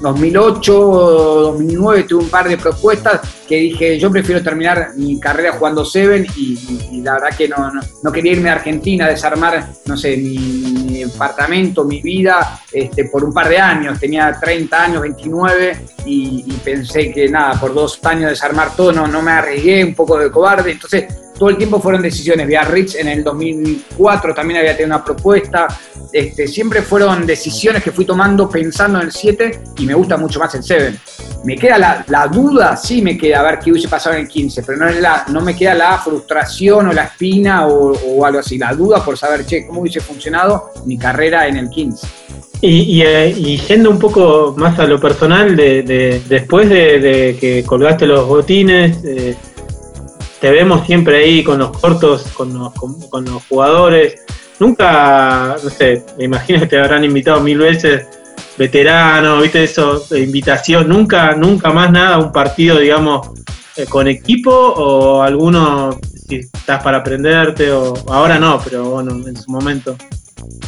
[0.00, 5.84] 2008, 2009 tuve un par de propuestas que dije, yo prefiero terminar mi carrera jugando
[5.84, 6.58] Seven y,
[6.92, 7.56] y- la verdad que no,
[8.02, 13.22] no, quería irme a Argentina, desarmar, no sé, mi, mi departamento, mi vida, este, por
[13.22, 14.00] un par de años.
[14.00, 19.06] Tenía 30 años, 29 y, y pensé que nada, por dos años desarmar todo, no,
[19.06, 20.72] no me arriesgué, un poco de cobarde.
[20.72, 21.04] Entonces,
[21.38, 22.46] todo el tiempo fueron decisiones.
[22.46, 25.68] Biarritz en el 2004 también había tenido una propuesta.
[26.12, 30.38] Este, siempre fueron decisiones que fui tomando pensando en el 7 y me gusta mucho
[30.38, 30.94] más el 7.
[31.44, 34.62] Me queda la, duda, sí me queda a ver qué hubiese pasado en el 15,
[34.62, 38.58] pero no, es la, no me queda la frustración o la espina o, algo así.
[38.58, 42.06] La duda por saber, che, cómo hubiese funcionado mi carrera en el 15.
[42.62, 47.36] Y, eh, y yendo un poco más a lo personal, de, de- después de, de
[47.38, 49.36] que colgaste los botines, eh,
[50.40, 54.20] te vemos siempre ahí con los cortos, con los, con, con los jugadores.
[54.58, 58.06] Nunca, no sé, me imagino que te habrán invitado mil veces
[58.56, 60.88] veteranos, viste eso, invitación.
[60.88, 63.28] Nunca, nunca más nada, un partido, digamos,
[63.76, 69.36] eh, con equipo o alguno si estás para aprenderte o ahora no, pero bueno, en
[69.36, 69.96] su momento?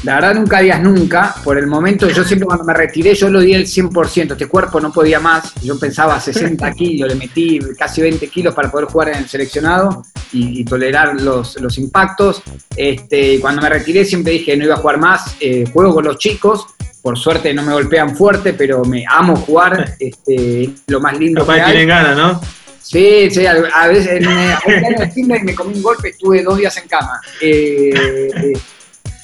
[0.05, 3.41] La verdad nunca digas nunca, por el momento yo siempre cuando me retiré yo lo
[3.41, 8.01] di el 100%, este cuerpo no podía más, yo pensaba 60 kilos, le metí casi
[8.03, 12.43] 20 kilos para poder jugar en el seleccionado y, tolerar los, los impactos.
[12.77, 16.19] Este, cuando me retiré siempre dije no iba a jugar más, eh, juego con los
[16.19, 16.67] chicos,
[17.03, 21.53] por suerte no me golpean fuerte, pero me amo jugar, este, lo más lindo que
[21.53, 21.73] hay.
[21.73, 22.41] tienen ganas, ¿no?
[22.81, 27.21] Sí, sí, a, veces me, me comí un golpe, estuve dos días en cama.
[27.43, 28.55] Eh,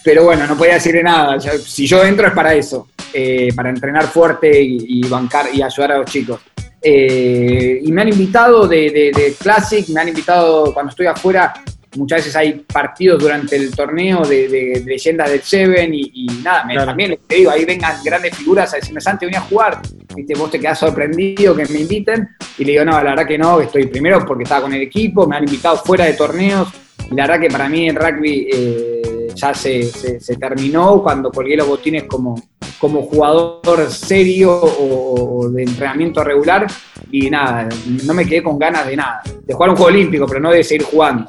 [0.04, 1.40] pero bueno, no podía decirle nada.
[1.40, 5.98] si yo entro es para eso, eh, para entrenar fuerte y, bancar y ayudar a
[5.98, 6.40] los chicos.
[6.82, 11.54] y me han invitado de, de, Classic, me han invitado cuando estoy afuera,
[11.96, 17.18] muchas veces hay partidos durante el torneo de, leyendas del Seven y, nada, me, también
[17.26, 19.80] te digo, ahí vengan grandes figuras a decirme, Santi, venía a jugar,
[20.14, 20.34] ¿Viste?
[20.34, 23.58] vos te quedás sorprendido que me inviten, y le digo, no, la verdad que no,
[23.58, 26.68] estoy primero porque estaba con el equipo, me han invitado fuera de torneos,
[27.10, 29.02] y la verdad que para mí el rugby eh,
[29.34, 29.90] ya se,
[30.38, 32.40] terminó cuando colgué los botines como,
[32.78, 36.66] como jugador serio o, de entrenamiento regular,
[37.10, 37.68] y nada,
[38.04, 40.64] no me quedé con ganas de nada, de jugar un juego olímpico, pero no de
[40.64, 41.26] seguir jugando.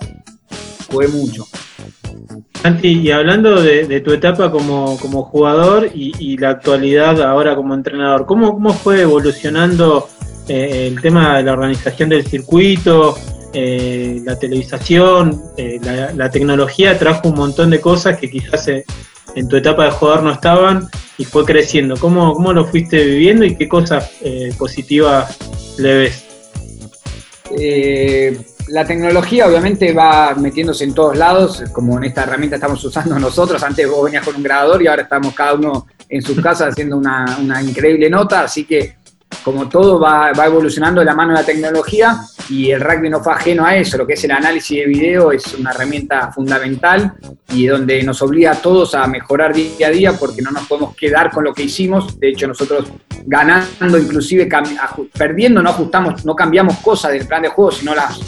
[0.90, 1.46] Jugué mucho.
[2.82, 8.74] Y hablando de, tu etapa como, jugador y, la actualidad ahora como entrenador, ¿cómo, cómo
[8.74, 10.08] fue evolucionando
[10.48, 13.16] eh, el tema de la organización del circuito,
[13.58, 19.56] eh, la televisación, eh, la, tecnología trajo un montón de cosas que quizás en tu
[19.56, 21.96] etapa de jugador no estaban y fue creciendo.
[21.98, 24.12] ¿Cómo, cómo lo fuiste viviendo y qué cosas
[24.58, 25.38] positivas
[25.78, 26.22] le ves?
[28.68, 33.64] la tecnología obviamente va metiéndose en todos lados, como en esta herramienta estamos usando nosotros.
[33.64, 36.98] Antes vos venías con un grabador y ahora estamos cada uno en su casa haciendo
[36.98, 38.96] una, una increíble nota, así que
[39.46, 42.18] como todo va, evolucionando de la mano de la tecnología
[42.50, 45.32] y el rugby no fue ajeno a eso, lo que es el análisis de video
[45.32, 47.14] es una herramienta fundamental
[47.50, 50.96] y donde nos obliga a todos a mejorar día a día porque no nos podemos
[50.96, 52.92] quedar con lo que hicimos, de hecho nosotros
[53.28, 54.50] ganando, inclusive
[55.16, 58.20] perdiendo, no ajustamos, no cambiamos cosas del plan de juego, sino las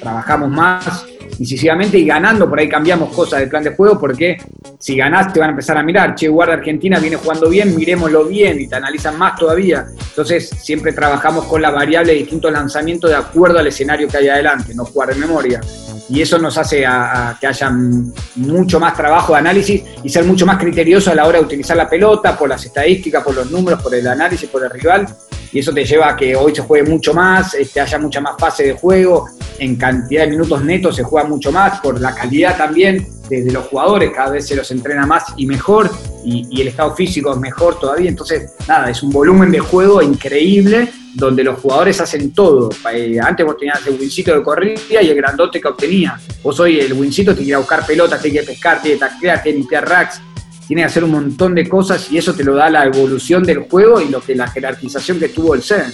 [0.00, 1.06] trabajamos más
[1.38, 4.36] incisivamente y ganando, por ahí cambiamos cosas del plan de juego, porque
[4.78, 8.24] si ganás te van a empezar a mirar, che, guarda Argentina viene jugando bien, miremoslo
[8.26, 9.86] bien y te analizan más todavía.
[10.08, 14.28] Entonces siempre trabajamos con la variable de distintos lanzamientos de acuerdo al escenario que hay
[14.28, 15.60] adelante, no jugar de memoria.
[16.08, 16.84] Y eso nos hace
[17.40, 17.70] que haya
[18.36, 21.76] mucho más trabajo de análisis y ser mucho más criterioso a la hora de utilizar
[21.76, 25.06] la pelota, por las estadísticas, por los números, por el análisis, por el rival
[25.52, 28.36] y eso te lleva a que hoy se juegue mucho más, este, haya mucha más
[28.38, 32.56] fase de juego, en cantidad de minutos netos se juega mucho más, por la calidad
[32.56, 35.90] también de, los jugadores, cada vez se los entrena más y mejor,
[36.24, 40.88] y, el estado físico es mejor todavía, entonces nada, es un volumen de juego increíble
[41.14, 42.70] donde los jugadores hacen todo.
[42.92, 46.18] Eh, antes vos tenías el wincito de corrida y el grandote que obtenía.
[46.42, 49.56] Vos hoy el wincito te quiere buscar pelotas, tiene que pescar, tiene que taclear, tiene
[49.56, 50.22] que limpiar racks,
[50.72, 53.68] tiene que hacer un montón de cosas y eso te lo da la evolución del
[53.68, 55.92] juego y lo que la jerarquización que tuvo el Seven.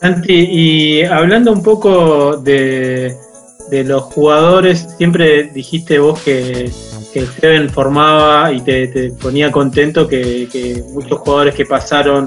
[0.00, 3.14] Santi, y hablando un poco de,
[3.70, 6.68] los jugadores, siempre dijiste vos que,
[7.14, 12.26] el Seven formaba y te, ponía contento que, muchos jugadores que pasaron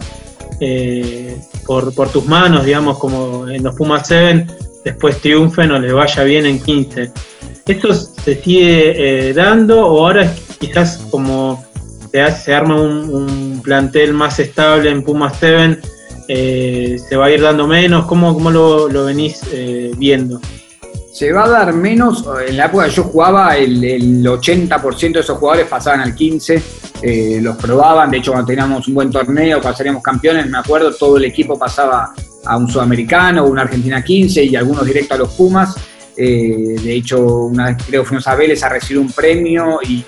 [0.62, 4.50] eh, por, tus manos, digamos, como en los Pumas Seven,
[4.84, 7.12] después triunfen o les vaya bien en 15.
[7.68, 11.66] ¿Esto se sigue eh, dando o ahora quizás como
[12.12, 15.80] se, se arma un, plantel más estable en Pumas 7,
[16.30, 18.06] eh, se va a ir dando menos?
[18.06, 20.40] ¿Cómo, cómo lo, venís eh, viendo?
[21.12, 25.38] Se va a dar menos, en la época que yo jugaba el, 80% de esos
[25.38, 26.62] jugadores pasaban al 15,
[27.42, 31.18] los probaban, de hecho cuando teníamos un buen torneo, cuando salíamos campeones, me acuerdo, todo
[31.18, 32.14] el equipo pasaba
[32.48, 35.76] a un sudamericano, una Argentina 15 y algunos directo a los Pumas.
[36.16, 40.04] Eh, de hecho, una vez creo fuimos a Vélez a recibir un premio y,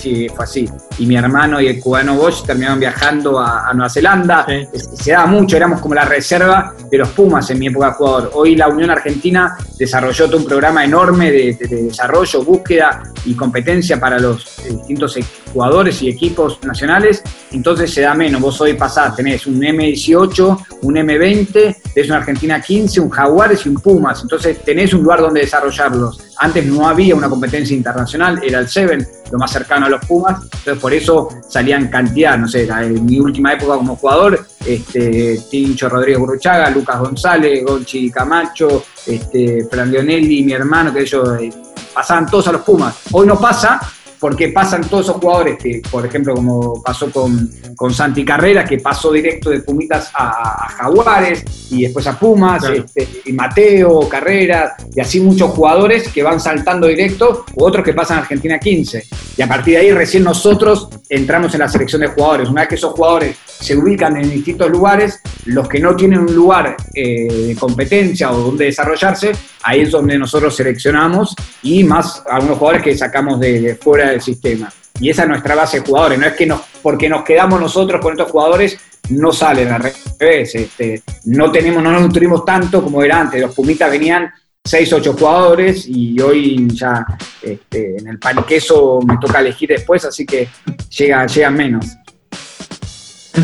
[0.00, 0.68] sí, fue así.
[0.98, 4.46] Y mi hermano y el cubano Bosch terminaron viajando a, Nueva Zelanda.
[4.94, 8.30] Se daba mucho, éramos como la reserva de los Pumas en mi época de jugador.
[8.34, 14.18] Hoy la Unión Argentina desarrolló todo un programa enorme de, desarrollo, búsqueda y competencia para
[14.18, 15.18] los distintos
[15.52, 17.22] jugadores y equipos nacionales.
[17.52, 18.40] Entonces se da menos.
[18.40, 23.68] Vos hoy pasás, tenés un M18, un M20, tenés una Argentina 15, un Jaguares y
[23.68, 24.22] un Pumas.
[24.22, 26.20] Entonces tenés un lugar donde desarrollarlos.
[26.38, 30.42] Antes no había una competencia internacional, era el Seven, lo más cercano a los Pumas.
[30.42, 35.88] Entonces por eso salían cantidad, no sé, en mi última época como jugador, este, Tincho
[35.88, 41.50] Rodríguez Burruchaga, Lucas González, Gonchi Camacho, este, Fran Leonelli, mi hermano, que ellos eh,
[41.92, 42.96] pasaban todos a los Pumas.
[43.12, 43.80] Hoy no pasa,
[44.20, 48.78] porque pasan todos esos jugadores que, por ejemplo, como pasó con, con Santi Carrera, que
[48.78, 52.84] pasó directo de Pumitas a, a Jaguares y después a Pumas, Claro.
[52.84, 57.94] este, y Mateo, Carreras, y así muchos jugadores que van saltando directo, u otros que
[57.94, 59.04] pasan a Argentina 15.
[59.38, 62.48] Y a partir de ahí recién nosotros entramos en la selección de jugadores.
[62.50, 66.34] Una vez que esos jugadores se ubican en distintos lugares, los que no tienen un
[66.34, 72.58] lugar eh, de competencia o donde desarrollarse, ahí es donde nosotros seleccionamos y más algunos
[72.58, 74.72] jugadores que sacamos de, fuera del sistema.
[75.00, 76.18] Y esa es nuestra base de jugadores.
[76.18, 78.78] No es que nos, porque nos quedamos nosotros con estos jugadores,
[79.10, 79.82] no salen al
[80.18, 80.54] revés.
[80.54, 83.40] Este, no tenemos, no nos nutrimos tanto como era antes.
[83.40, 84.30] Los Pumitas venían
[84.62, 87.06] 6, 8 jugadores y hoy ya
[87.40, 90.48] este, en el pan y queso me toca elegir después, así que
[90.90, 91.86] llega, llegan menos.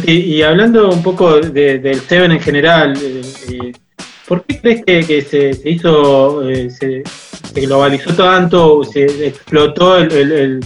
[0.05, 3.73] Y, y hablando un poco de- del Seven en general, eh, eh,
[4.27, 7.03] ¿por qué crees que, se, se hizo, eh, se,
[7.55, 10.61] globalizó tanto, se explotó el, el, el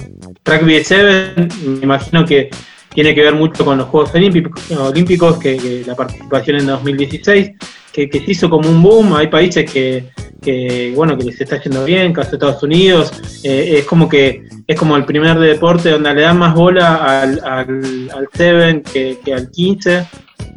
[0.45, 1.49] rugby Seven?
[1.65, 2.51] Me imagino que
[2.95, 7.53] tiene que ver mucho con los Juegos Olímpicos, que, la participación en 2016,
[7.93, 9.15] que, que se hizo como un boom.
[9.15, 10.07] Hay países que,
[10.43, 13.13] que, bueno que les está yendo bien, caso Estados Unidos,
[13.45, 17.41] eh, es como que es como el primer deporte donde le dan más bola al,
[17.45, 20.07] al, al Seven que, que al 15.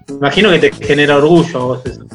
[0.09, 2.05] Me imagino que te genera orgullo a vos eso.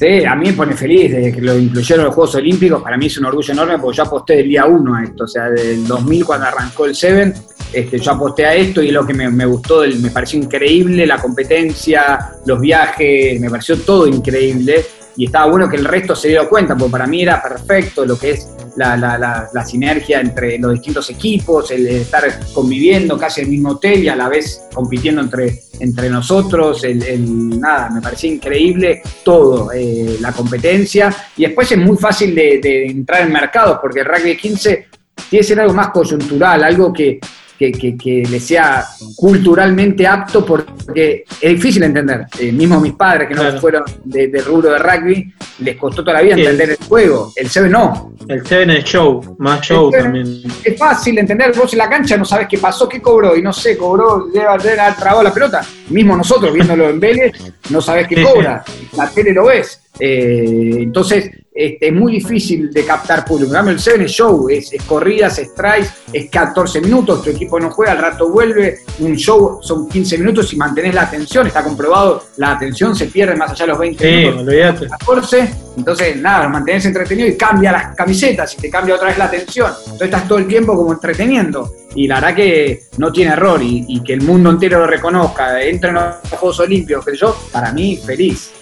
[0.00, 2.82] Sí, a mí me pone feliz desde que lo incluyeron en los Juegos Olímpicos.
[2.82, 5.24] Para mí es un orgullo enorme porque yo aposté del día 1 a esto.
[5.24, 7.34] O sea, del 2000 cuando arrancó el Seven,
[7.70, 11.06] este, yo aposté a esto y es lo que me, me gustó, me pareció increíble
[11.06, 14.86] la competencia, los viajes, me pareció todo increíble.
[15.18, 18.18] Y estaba bueno que el resto se dio cuenta, porque para mí era perfecto lo
[18.18, 23.40] que es la, la- la- la sinergia entre los distintos equipos, el estar conviviendo casi
[23.40, 28.00] en el mismo hotel y a la vez compitiendo entre, entre nosotros, el, nada, me
[28.00, 31.14] parecía increíble todo, eh, la competencia.
[31.36, 34.86] Y después es muy fácil de, de entrar en mercados, porque el rugby 15
[35.28, 37.18] tiene que ser algo más coyuntural, algo que,
[37.60, 42.24] que, que- que le sea culturalmente apto, porque es difícil entender.
[42.38, 43.60] Eh, mismo mis padres, que no Claro.
[43.60, 47.30] fueron de, de rubro de rugby, les costó toda la vida entender el juego.
[47.36, 48.14] El Seven no.
[48.26, 50.42] El Seven es show, más show también.
[50.64, 53.42] Es fácil de entender, vos en la cancha no sabes qué pasó, qué cobró, y
[53.42, 55.60] no sé, cobró, debe haber trabado la pelota.
[55.90, 57.32] Mismo nosotros viéndolo en Vélez,
[57.68, 58.64] no sabés qué cobra,
[58.96, 59.82] la tele lo ves.
[59.98, 63.54] Eh, entonces, este, es muy difícil de captar público.
[63.54, 67.60] En el Seven es show, es, es corridas, es strikes, es 14 minutos, tu equipo
[67.60, 71.62] no juega, al rato vuelve, un show son 15 minutos y mantenés la atención, está
[71.62, 74.46] comprobado, la atención se pierde más allá de los 20 Sí, minutos.
[74.48, 74.88] olvídate.
[74.88, 79.18] 14, entonces nada, lo mantenés entretenido y cambia las camisetas y te cambia otra vez
[79.18, 79.70] la atención.
[79.84, 81.74] Entonces estás todo el tiempo como entreteniendo.
[81.94, 85.60] Y la verdad que no tiene error y, y que el mundo entero lo reconozca,
[85.60, 88.52] entre en los Juegos Olímpicos, que yo, para mí, feliz.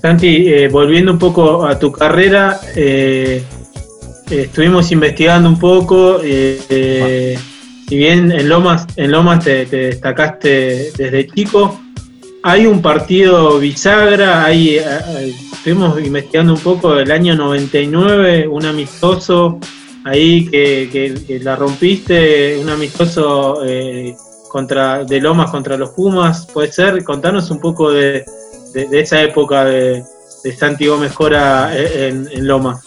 [0.00, 3.42] Santi, eh, volviendo un poco a tu carrera, eh,
[4.30, 6.20] eh, estuvimos investigando un poco.
[6.22, 7.36] eh,
[7.88, 11.80] si bien en Lomas, en Lomas te, te destacaste desde chico,
[12.42, 14.78] hay un partido bisagra, hay,
[15.52, 19.58] estuvimos investigando un poco el año 99, un amistoso
[20.04, 20.90] ahí que,
[21.26, 23.62] que- la rompiste, un amistoso
[24.50, 28.24] contra de Lomas contra los Pumas, puede ser, contanos un poco de,
[28.72, 30.02] de, de esa época de,
[30.44, 32.80] de Santi Cora en, en Lomas.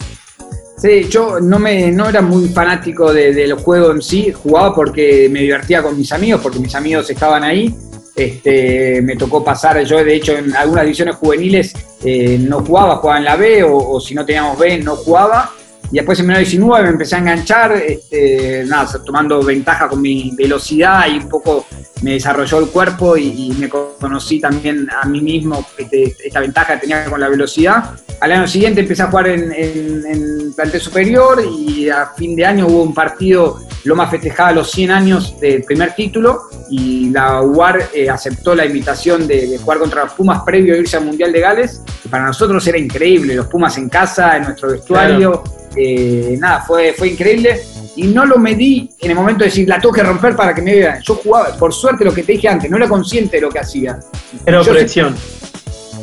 [0.76, 5.28] Sí, yo no, me, no era muy fanático de- del juego en sí, jugaba porque
[5.30, 7.72] me divertía con mis amigos, porque mis amigos estaban ahí.
[8.14, 11.72] Este, me tocó pasar, yo de hecho en algunas divisiones juveniles
[12.04, 15.50] eh, no jugaba, jugaba en la B o, o si no teníamos B no jugaba.
[15.92, 21.06] Y después en 19 me empecé a enganchar, este, nada, tomando ventaja con mi velocidad
[21.06, 21.66] y un poco
[22.00, 26.74] me desarrolló el cuerpo y, y me conocí también a mí mismo este, esta ventaja
[26.74, 27.90] que tenía con la velocidad.
[28.20, 32.46] Al año siguiente empecé a jugar en, en, en plantel superior y a fin de
[32.46, 37.90] año hubo un partido, Loma festejaba los 100 años del primer título y la UAR
[37.92, 41.32] eh, aceptó la invitación de, de jugar contra los Pumas previo a irse al Mundial
[41.32, 41.82] de Gales.
[42.04, 45.42] Y para nosotros era increíble, los Pumas en casa, en nuestro vestuario.
[45.74, 47.60] Eh, nada, fue, fue increíble.
[47.96, 50.62] Y no lo medí en el momento de decir, la tengo que romper para que
[50.62, 51.00] me vean.
[51.02, 53.58] Yo jugaba, por suerte, lo que te dije antes, no era consciente de lo que
[53.58, 53.98] hacía.
[54.46, 55.14] Era Yo presión.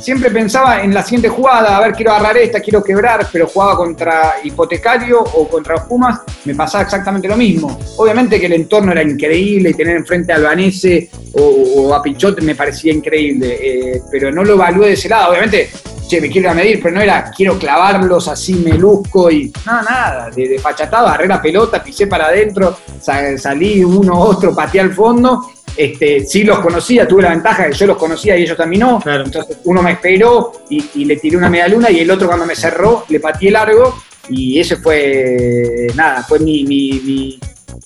[0.02, 3.76] Siempre pensaba en la siguiente jugada, a ver, quiero agarrar esta, quiero quebrar, pero jugaba
[3.78, 7.78] contra Hipotecario o contra los Pumas, me pasaba exactamente lo mismo.
[7.98, 12.56] Obviamente que el entorno era increíble y tener enfrente a Albanese o, a Pichot me
[12.56, 15.32] parecía increíble, eh, pero no lo evalué de ese lado.
[15.32, 15.70] Obviamente,
[16.08, 19.52] che, me quiero ir a medir, pero no era quiero clavarlos así, me luzco y
[19.66, 24.82] no, nada, de, de agarré la pelota, pisé para adentro, sa- salí uno, otro, pateé
[24.82, 25.52] al fondo.
[25.82, 28.82] Este, sí los conocía, tuve la ventaja de que yo los conocía y ellos también
[28.82, 29.00] no.
[29.00, 29.24] Claro.
[29.24, 32.46] Entonces uno me esperó y, y le tiré una media luna y el otro cuando
[32.46, 33.98] me cerró le pateé largo
[34.28, 37.40] y ese fue, nada, fue mi, mi- mi-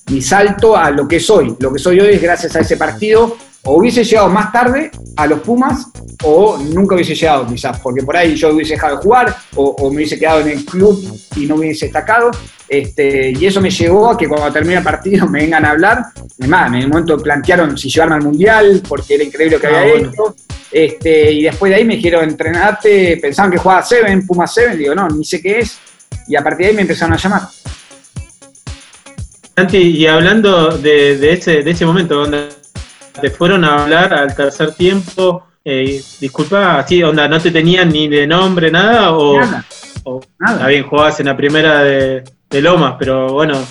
[0.09, 1.55] mi salto a lo que soy.
[1.59, 3.37] Lo que soy hoy es gracias a ese partido.
[3.65, 5.87] O hubiese llegado más tarde a los Pumas
[6.25, 9.89] o nunca hubiese llegado quizás, porque por ahí yo hubiese dejado de jugar o, o
[9.89, 11.01] me hubiese quedado en el club
[11.37, 12.29] y no hubiese destacado.
[12.73, 16.05] Este, y eso me llevó a que cuando termine el partido me vengan a hablar.
[16.39, 19.79] Además, en el momento plantearon si llevarme al Mundial, porque era increíble lo que Ah,
[19.81, 20.09] había bueno.
[20.11, 20.35] hecho.
[20.71, 24.95] Este, y después de ahí me dijeron, entrenate, pensaban que jugaba Seven, Puma Seven, digo,
[24.95, 25.77] no, ni sé qué es.
[26.27, 27.41] Y a partir de ahí me empezaron a llamar.
[29.55, 32.49] Santi, y hablando de, de ese, de ese momento donde
[33.21, 38.07] te fueron a hablar al tercer tiempo, eh, disculpa, así, onda, no te tenían ni
[38.07, 39.63] de nombre, nada, o, Nada,
[40.05, 40.67] o nada.
[40.67, 42.23] bien, jugabas en la primera de,
[42.53, 43.61] de Lomas, pero bueno,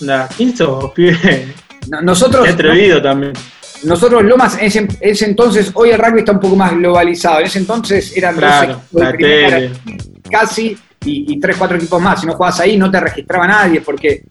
[0.00, 1.54] onda, ¿quién sos, pibe?
[1.90, 3.32] No- Nosotros, Qué atrevido también.
[3.84, 7.40] nosotros Lomas, en ese, ese entonces, hoy el rugby está un poco más globalizado.
[7.40, 9.70] En ese entonces eran dos Claro, la tele.
[10.30, 12.20] casi, y, y tres, cuatro equipos más.
[12.20, 14.24] Si no jugabas ahí, no te registraba nadie, porque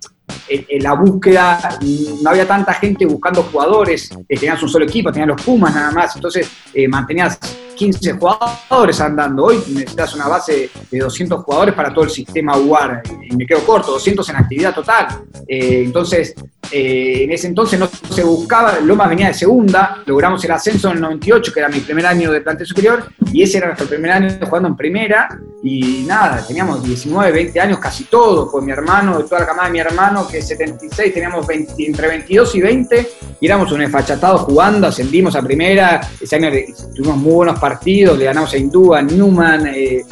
[0.79, 1.77] la búsqueda
[2.21, 5.91] no había tanta gente buscando jugadores, eh, tenías un solo equipo, tenías los Pumas nada
[5.91, 7.39] más, entonces eh, mantenías
[7.75, 9.45] 15 jugadores andando.
[9.45, 13.65] Hoy necesitas una base de 200 jugadores para todo el sistema UAR, y me quedo
[13.65, 15.07] corto, 200 en actividad total.
[15.47, 16.33] Eh, entonces,
[16.71, 20.95] eh, en ese entonces no se buscaba, Lomas venía de segunda, logramos el ascenso en
[20.95, 24.11] el 98, que era mi primer año de plantel superior, y ese era nuestro primer
[24.11, 25.29] año jugando en primera,
[25.63, 29.73] y nada, teníamos 19, 20 años casi todos, pues mi hermano, toda la camada de
[29.73, 33.09] mi hermano, que es 76, teníamos 20 entre 22 y 20,
[33.39, 36.49] y éramos un desfachatados jugando, ascendimos a primera, ese año
[36.95, 40.03] tuvimos muy buenos partidos, le ganamos a Indúa, a Newman, eh,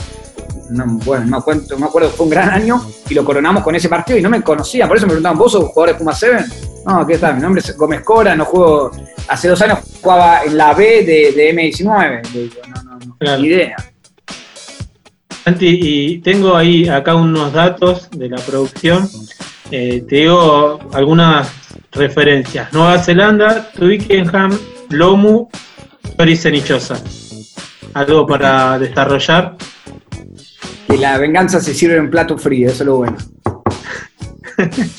[0.70, 3.63] no, bueno, no me acuerdo, no me acuerdo, fue un gran año y lo coronamos
[3.63, 5.99] con ese partido y no me conocían, por eso me preguntaban, ¿vos sos jugador de
[5.99, 6.45] Puma 7?
[6.86, 7.36] No, ¿qué tal?
[7.36, 8.91] Mi nombre es Gómez Cora, no juego,
[9.28, 13.16] hace dos años jugaba en la B de, de M19, Le digo, no, no, no,
[13.18, 13.41] Claro.
[13.41, 13.76] ni idea.
[15.43, 19.07] Santi, y tengo ahí acá unos datos de la producción.
[19.72, 21.49] Eh, te digo algunas
[21.91, 22.72] referencias.
[22.74, 24.57] Nueva Zelanda, Twickenham,
[24.89, 25.47] Lomu,
[26.18, 26.99] Tori Cenichosa.
[27.93, 29.55] Algo para desarrollar.
[30.88, 33.18] Que la venganza se sirve en plato frío, eso es lo bueno.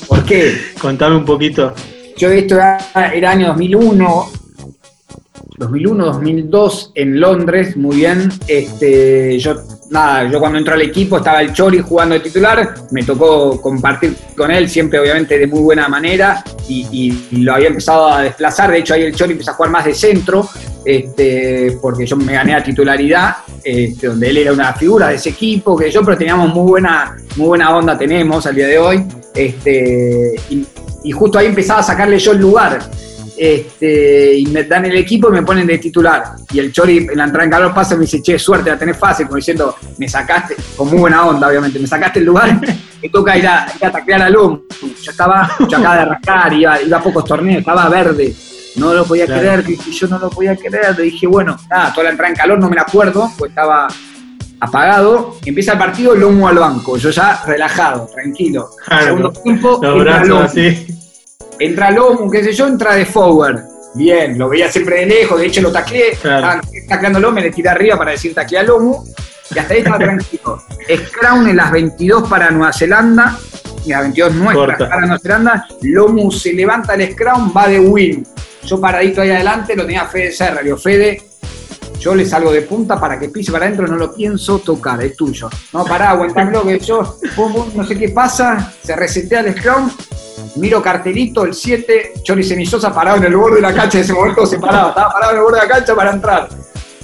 [0.07, 0.53] ¿Por qué?
[0.81, 1.73] Contame un poquito.
[2.17, 2.77] Yo esto era,
[3.13, 4.31] era año 2001,
[5.57, 8.29] 2001, 2002 en Londres, muy bien.
[8.47, 9.55] Este, yo,
[9.91, 14.15] nada, yo cuando entré al equipo estaba el Chori jugando de titular, me tocó compartir
[14.35, 16.87] con él, siempre obviamente de muy buena manera, y-
[17.31, 18.71] y lo había empezado a desplazar.
[18.71, 20.47] De hecho, ahí el Chori empezó a jugar más de centro,
[20.87, 25.29] este, porque yo me gané la titularidad, este, donde él era una figura de ese
[25.29, 29.03] equipo, que yo, pero teníamos muy buena, muy buena onda, tenemos al día de hoy.
[29.35, 30.65] Este, y,
[31.03, 32.79] y justo ahí empezaba a sacarle yo el lugar.
[33.37, 36.23] Este, y me dan el equipo y me ponen de titular.
[36.53, 38.79] Y el Chori en la entrada en calor pasa y me dice, che, suerte, la
[38.79, 42.59] tenés fácil, como diciendo, me sacaste, con muy buena onda, obviamente, me sacaste el lugar,
[43.03, 44.33] me toca ir a, ir a taclear al.
[44.33, 48.33] Yo estaba, yo acaba de arrancar, iba, iba a pocos torneos, estaba verde.
[48.77, 49.41] No lo podía Claro.
[49.41, 50.95] creer, dije, yo no lo podía creer.
[50.97, 53.87] Le dije, bueno, nada, toda la entrada en calor no me la acuerdo, pues estaba
[54.59, 55.35] apagado.
[55.45, 56.97] Empieza el partido, lomo al banco.
[56.97, 58.69] Yo ya relajado, tranquilo.
[58.85, 60.87] Claro, Segundo tiempo, entra brazos Lomu así.
[61.59, 63.61] entra Lomu, qué sé yo, entra de forward.
[63.95, 66.37] Bien, lo veía siempre de lejos, de hecho lo tacleé, Claro.
[66.61, 69.03] estaban tacleándolo, me le tiré arriba para decir tacleé a Lomu,
[69.55, 70.61] y hasta ahí estaba tranquilo.
[71.07, 73.37] Scrum en las 22 para Nueva Zelanda,
[73.85, 74.89] y las 22 nuestras Corta.
[74.89, 78.27] para Nueva Zelanda, Lomu se levanta el Scrum, va de win.
[78.67, 81.21] Yo paradito ahí adelante lo tenía Fede Serra, le Fede,
[82.01, 85.15] yo le salgo de punta para que pise para adentro, no lo pienso tocar, es
[85.15, 85.49] tuyo.
[85.71, 89.89] No, pará, aguantá que yo, pum, pum, no sé qué pasa, se resetea el Scrum,
[90.57, 94.11] miro cartelito, el 7, Chori Cenillosa parado en el borde de la cancha, en ese
[94.11, 96.49] momento se paraba, estaba parado en el borde de la cancha para entrar.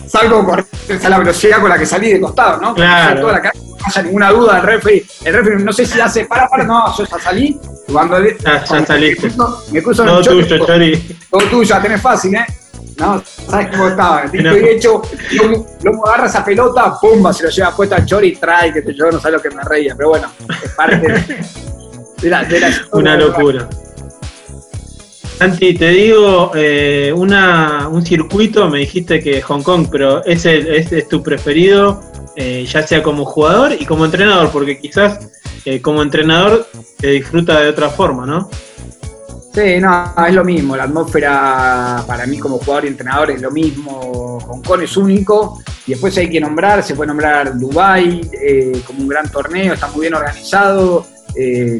[0.05, 2.75] Salgo corriendo a la velocidad con la que salí de costado, ¿no?
[2.75, 3.05] Claro.
[3.05, 5.99] Crucé toda la cancha, no haya ninguna duda, el referee, el referee no sé si
[5.99, 7.59] hace para, para, no, yo ya salí,
[7.91, 9.27] cuando, le- Ya- cuando saliste.
[9.27, 11.17] me cruzo, me cruzo Todo el tuyo, Chori.
[11.29, 12.45] todo tuyo, tenés fácil, ¿eh?
[12.97, 14.21] No, sabes cómo estaba.
[14.31, 14.57] Dicho No.
[14.57, 18.35] y hecho, Lomo, Lomo agarra esa pelota, pumba, se lo lleva puesta al Chori y
[18.35, 20.31] trae, que yo no sé lo que me reía, pero bueno,
[20.63, 21.45] es parte de,
[22.21, 23.67] de la, de la Una locura.
[25.43, 31.09] Santi, te digo, eh, un circuito, me dijiste que Hong Kong, pero ese, ese es
[31.09, 32.01] tu preferido,
[32.37, 35.19] eh, ya sea como jugador y como entrenador, porque quizás
[35.65, 36.65] eh, como entrenador
[36.97, 38.49] te disfruta de otra forma, ¿no?
[39.53, 40.77] Sí, no, es lo mismo.
[40.77, 44.39] La atmósfera para mí como jugador y entrenador es lo mismo.
[44.47, 45.61] Hong Kong es único.
[45.85, 48.21] Y después hay que nombrar, se puede nombrar Dubai
[48.87, 51.05] como un gran torneo, está muy bien organizado.
[51.35, 51.79] el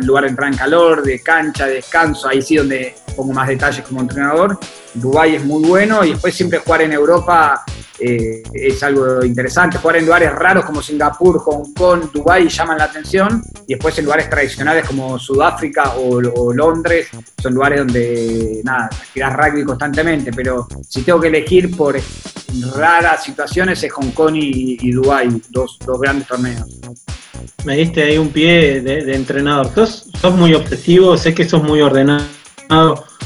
[0.00, 3.84] lugar de entrada en calor, de cancha, de descanso, ahí sí donde pongo más detalles
[3.84, 4.58] como entrenador.
[4.94, 7.64] Dubái es muy bueno y después siempre jugar en Europa
[7.98, 9.78] eh, es algo interesante.
[9.78, 14.04] Jugar en lugares raros como Singapur, Hong Kong, Dubái llaman la atención y después en
[14.04, 17.08] lugares tradicionales como Sudáfrica o, Londres
[17.40, 21.96] son lugares donde, nada, rugby constantemente, pero si tengo que elegir por
[22.74, 26.80] raras situaciones es Hong Kong y, y Dubái, dos, grandes torneos.
[27.64, 29.72] Me diste ahí un pie de, de entrenador.
[29.74, 32.24] Sos, sos muy obsesivo, sé que sos muy ordenado,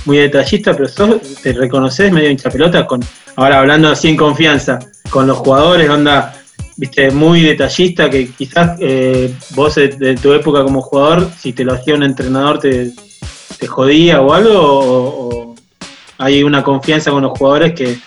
[0.04, 3.00] muy detallista, pero sos, te reconoces medio hincha pelota con,
[3.36, 4.78] ahora hablando así en confianza,
[5.10, 6.34] con los jugadores, onda,
[6.76, 11.74] viste, muy detallista, que quizás eh, vos de, tu época como jugador, si te lo
[11.74, 12.92] hacía un entrenador, te,
[13.58, 15.54] te jodía o algo, o
[16.18, 17.98] hay una confianza con los jugadores que,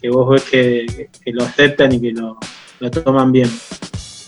[0.00, 2.38] que vos ves que, que lo aceptan y que lo,
[2.80, 3.50] lo toman bien.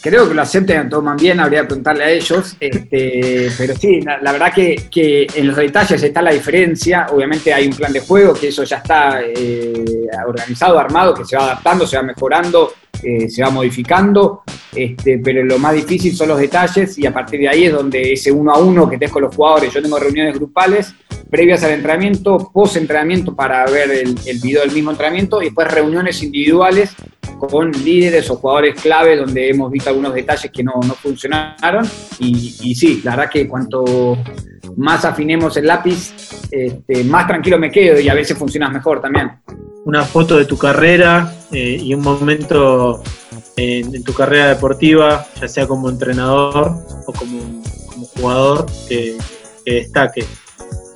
[0.00, 2.56] Creo que lo acepten, lo toman bien, habría que preguntarle a ellos.
[2.60, 7.06] Este, pero sí, la, verdad que, que, en los detalles está la diferencia.
[7.10, 9.84] Obviamente hay un plan de juego, que eso ya está eh,
[10.24, 12.72] organizado, armado, que se va adaptando, se va mejorando,
[13.02, 14.42] eh, se va modificando.
[14.72, 18.12] Este, pero lo más difícil son los detalles y a partir de ahí es donde
[18.12, 19.74] ese uno a uno que tenés con los jugadores.
[19.74, 20.94] Yo tengo reuniones grupales
[21.28, 25.68] previas al entrenamiento, post entrenamiento para ver el, el video del mismo entrenamiento y después
[25.68, 26.94] reuniones individuales
[27.38, 31.88] con líderes o jugadores clave donde hemos visto algunos detalles que no, no funcionaron.
[32.18, 34.16] Y, y, sí, la verdad que cuanto
[34.76, 36.12] más afinemos el lápiz,
[36.50, 39.30] este, más tranquilo me quedo y a veces funciona mejor también.
[39.84, 43.02] Una foto de tu carrera eh, y un momento
[43.56, 46.74] en, tu carrera deportiva, ya sea como entrenador
[47.06, 47.62] o como,
[48.16, 49.16] jugador, que
[49.64, 50.24] destaque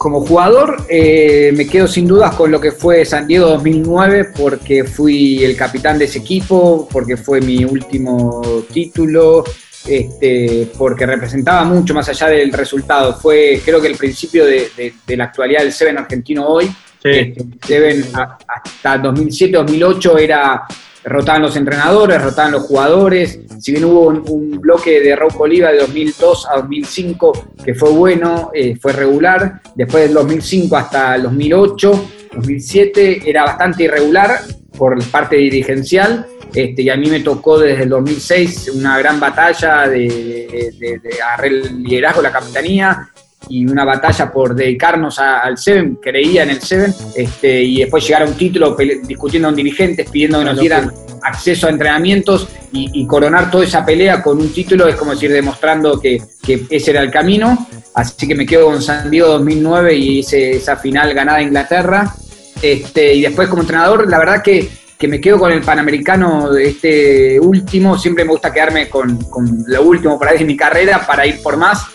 [0.02, 4.82] como jugador eh, me quedo sin dudas con lo que fue San Diego 2009 porque
[4.82, 8.42] fui el capitán de ese equipo, porque fue mi último
[8.72, 9.44] título,
[9.86, 13.14] este, porque representaba mucho más allá del resultado.
[13.14, 16.66] Fue creo que el principio de, de, de la actualidad del Seven argentino hoy.
[17.00, 17.08] Sí.
[17.08, 20.64] Este, Seven hasta 2007-2008 era
[21.04, 23.40] rotaban los entrenadores, rotaban los jugadores.
[23.58, 28.50] Si bien hubo un, bloque de Raúl Oliva de 2002 a 2005 que fue bueno,
[28.54, 29.60] eh, fue regular.
[29.74, 34.40] Después del 2005 hasta el 2008, 2007 era bastante irregular
[34.76, 36.26] por parte dirigencial.
[36.54, 41.00] Este, y a mí me tocó desde el 2006 una gran batalla de, de,
[41.42, 43.10] el liderazgo, la capitanía,
[43.48, 48.06] y una batalla por dedicarnos a, al Seven, creía en el Seven, este, y después
[48.06, 52.90] llegar a un título discutiendo con dirigentes, pidiendo que nos dieran acceso a entrenamientos y,
[53.00, 56.90] y, coronar toda esa pelea con un título, es como decir, demostrando que, que ese
[56.90, 57.66] era el camino.
[57.94, 62.14] Así que me quedo con San Diego 2009 y ese, esa final ganada a Inglaterra.
[62.60, 64.68] Este, y después como entrenador, la verdad que,
[64.98, 69.64] que me quedo con el Panamericano de este último, siempre me gusta quedarme con, con
[69.66, 71.86] lo último por ahí de mi carrera para ir por más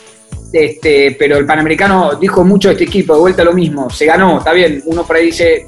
[0.52, 4.38] este, pero el Panamericano dijo mucho de este equipo, de vuelta lo mismo, se ganó,
[4.38, 5.66] está bien, uno por ahí dice,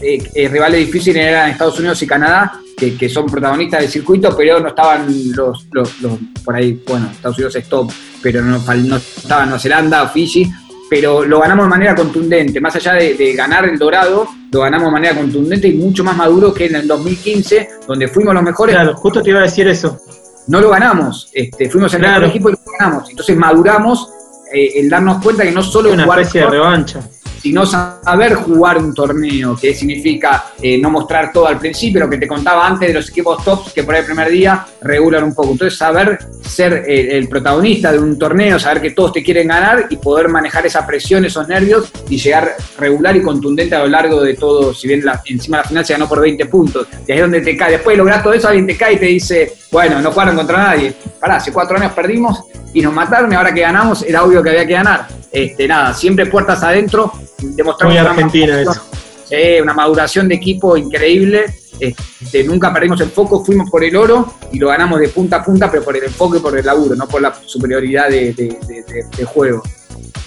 [0.00, 4.58] eh, eh, rivales difíciles eran Estados Unidos y Canadá, que, son protagonistas del circuito, pero
[4.58, 5.06] no estaban
[5.36, 9.60] los, los, los, por ahí, bueno, Estados Unidos es top, pero no, no estaban Nueva
[9.60, 10.50] Zelanda o Fiji,
[10.90, 14.88] pero lo ganamos de manera contundente, más allá de, de, ganar el dorado, lo ganamos
[14.88, 18.74] de manera contundente y mucho más maduro que en el 2015, donde fuimos los mejores.
[18.74, 20.00] Claro, justo te iba a decir eso
[20.48, 21.30] no lo ganamos.
[21.32, 22.20] Este, fuimos el claro.
[22.20, 23.10] mejor equipo y lo ganamos.
[23.10, 24.10] Entonces maduramos
[24.52, 27.00] eh, el darnos cuenta que no solo una jugar especie de revancha
[27.42, 32.16] sino saber jugar un torneo, que significa eh, no mostrar todo al principio, lo que
[32.16, 35.50] te contaba antes de los equipos tops que por el primer día regulan un poco.
[35.50, 39.96] Entonces, saber ser el, protagonista de un torneo, saber que todos te quieren ganar y
[39.96, 44.34] poder manejar esa presión, esos nervios y llegar regular y contundente a lo largo de
[44.34, 44.72] todo.
[44.72, 47.40] Si bien la, encima la final se ganó por 20 puntos, y ahí es donde
[47.40, 47.72] te cae.
[47.72, 50.58] Después de lograr todo eso, alguien te cae y te dice, bueno, no jugaron contra
[50.58, 50.94] nadie.
[51.18, 54.50] Pará, hace cuatro años perdimos y nos mataron y ahora que ganamos era obvio que
[54.50, 55.21] había que ganar.
[55.32, 58.82] Este, nada, siempre puertas adentro, demostramos Muy Argentina una, eso.
[59.30, 61.46] Eh, una maduración de equipo increíble.
[61.80, 65.44] Este, nunca perdimos el foco, fuimos por el oro y lo ganamos de punta a
[65.44, 68.58] punta, pero por el enfoque y por el laburo, no por la superioridad de, de,
[68.68, 69.62] de, de juego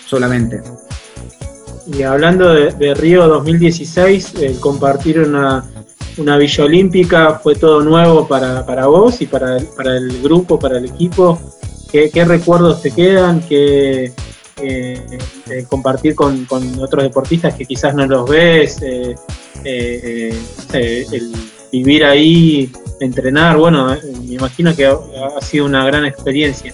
[0.06, 0.62] solamente.
[1.88, 5.64] Y hablando de, Río 2016, el compartir una,
[6.18, 10.58] una Villa Olímpica fue todo nuevo para, para vos y para el, para el grupo,
[10.58, 11.39] para el equipo.
[11.91, 13.39] ¿Qué, qué recuerdos te quedan?
[13.41, 14.14] ¿Qué,
[14.62, 15.01] eh,
[15.49, 16.47] eh, compartir con,
[16.80, 19.16] otros deportistas que quizás no los ves, eh,
[20.74, 21.34] el
[21.72, 26.74] vivir ahí, entrenar, bueno, me imagino que ha, sido una gran experiencia.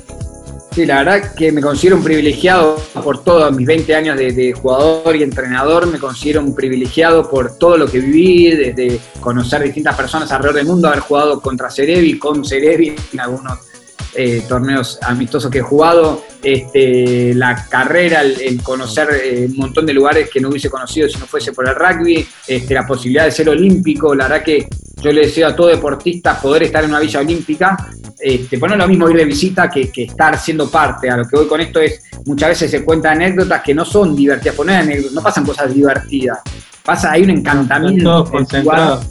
[0.75, 5.15] Sí, la verdad que me considero un privilegiado por todos mis 20 años de, jugador
[5.15, 10.31] y entrenador, me considero un privilegiado por todo lo que viví, desde conocer distintas personas
[10.31, 13.70] alrededor del mundo, haber jugado contra Cerevi, con Cerevi en algunos
[14.15, 19.85] eh, torneos amistosos que he jugado, este, la carrera, el, el conocer eh, un montón
[19.85, 23.25] de lugares que no hubiese conocido si no fuese por el rugby, este, la posibilidad
[23.25, 24.67] de ser olímpico, la verdad que
[25.01, 27.89] yo le deseo a todo deportista poder estar en una villa olímpica,
[28.19, 31.09] este, pues lo mismo ir de visita que, que estar siendo parte.
[31.09, 34.15] A lo que voy con esto es, muchas veces se cuentan anécdotas que no son
[34.15, 36.39] divertidas, hay anécdotas, no pasan cosas divertidas.
[36.83, 38.03] Pasa, hay un encantamiento.
[38.03, 39.05] Todos concentrados.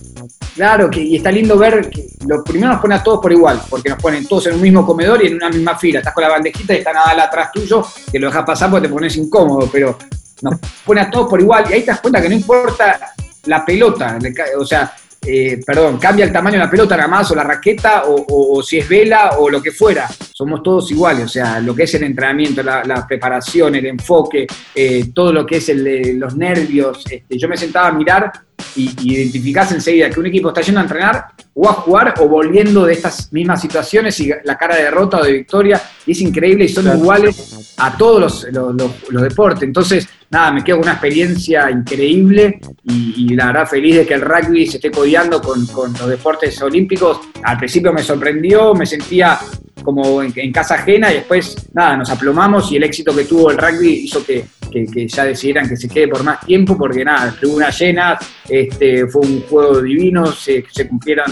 [0.55, 3.61] Claro, que, y está lindo ver que lo primero nos pone a todos por igual,
[3.69, 6.01] porque nos ponen todos en un mismo comedor y en una misma fila.
[6.01, 8.93] Estás con la bandejita y está Nadal atrás tuyo, que lo dejas pasar porque te
[8.93, 9.97] pones incómodo, pero
[10.43, 13.13] nos pone a todos por igual y ahí te das cuenta que no importa
[13.45, 14.19] la pelota,
[14.59, 14.93] o sea,
[15.27, 18.79] eh, perdón, cambia el tamaño de la pelota nada más, o la raqueta, o, si
[18.79, 20.09] es vela, o lo que fuera.
[20.33, 24.47] Somos todos iguales, o sea, lo que es el entrenamiento, la, la preparación, el enfoque,
[24.75, 27.05] eh, todo lo que es el los nervios.
[27.11, 28.33] Este, yo me sentaba a mirar
[28.77, 32.29] y, y identificás enseguida que un equipo está yendo a entrenar o a jugar o
[32.29, 36.21] volviendo de estas mismas situaciones y la cara de derrota o de victoria, y es
[36.21, 36.99] increíble y son Claro.
[36.99, 39.63] iguales a todos los, los- los- los deportes.
[39.65, 44.15] Entonces, nada, me quedo con una experiencia increíble y, y la verdad feliz de que
[44.15, 47.19] el rugby se esté codeando con, con los deportes olímpicos.
[47.43, 49.39] Al principio me sorprendió, me sentía
[49.83, 53.59] como en, casa ajena y después, nada, nos aplomamos y el éxito que tuvo el
[53.59, 57.79] rugby hizo que, que- ya decidieran que se quede por más tiempo porque nada, tribunas
[57.79, 58.19] llenas,
[58.49, 61.27] este, fue un juego divino, se, se cumplieron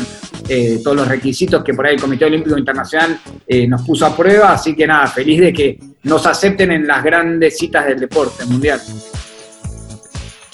[0.49, 4.17] eh, todos los requisitos que por ahí el Comité Olímpico Internacional eh, nos puso a
[4.17, 8.45] prueba, así que nada, feliz de que nos acepten en las grandes citas del deporte
[8.47, 8.81] mundial.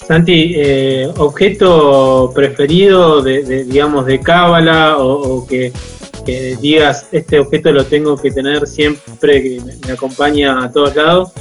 [0.07, 5.73] Santi, eh, objeto preferido de, de, digamos, de cábala o que,
[6.25, 11.31] que digas, este objeto lo tengo que tener siempre, que me, acompaña a todos lados.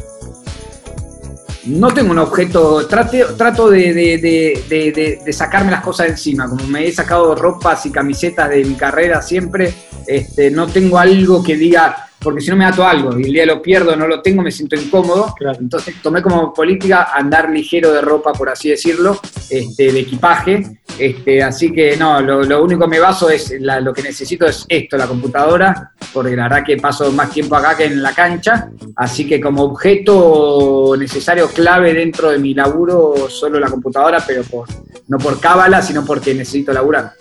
[1.67, 6.47] No tengo un objeto, trate- trato de- de- de- de sacarme las cosas de encima,
[6.47, 9.73] como me he sacado ropas y camisetas de mi carrera siempre,
[10.07, 13.47] este, no tengo algo que diga, porque si no me ato algo, y el día
[13.47, 15.59] lo pierdo, no lo tengo, me siento incómodo, Claro.
[15.61, 19.21] entonces tomé como política andar ligero de ropa, por así decirlo,
[19.51, 23.81] este, de equipaje, este, así que no, lo, lo único que me baso es, la-
[23.81, 27.77] lo que necesito es esto, la computadora, porque la verdad que paso más tiempo acá
[27.77, 33.61] que en la cancha, así que como objeto necesario clave dentro de mi laburo, solo
[33.61, 34.67] la computadora, pero por,
[35.09, 37.13] no por cábala, sino porque necesito laburar.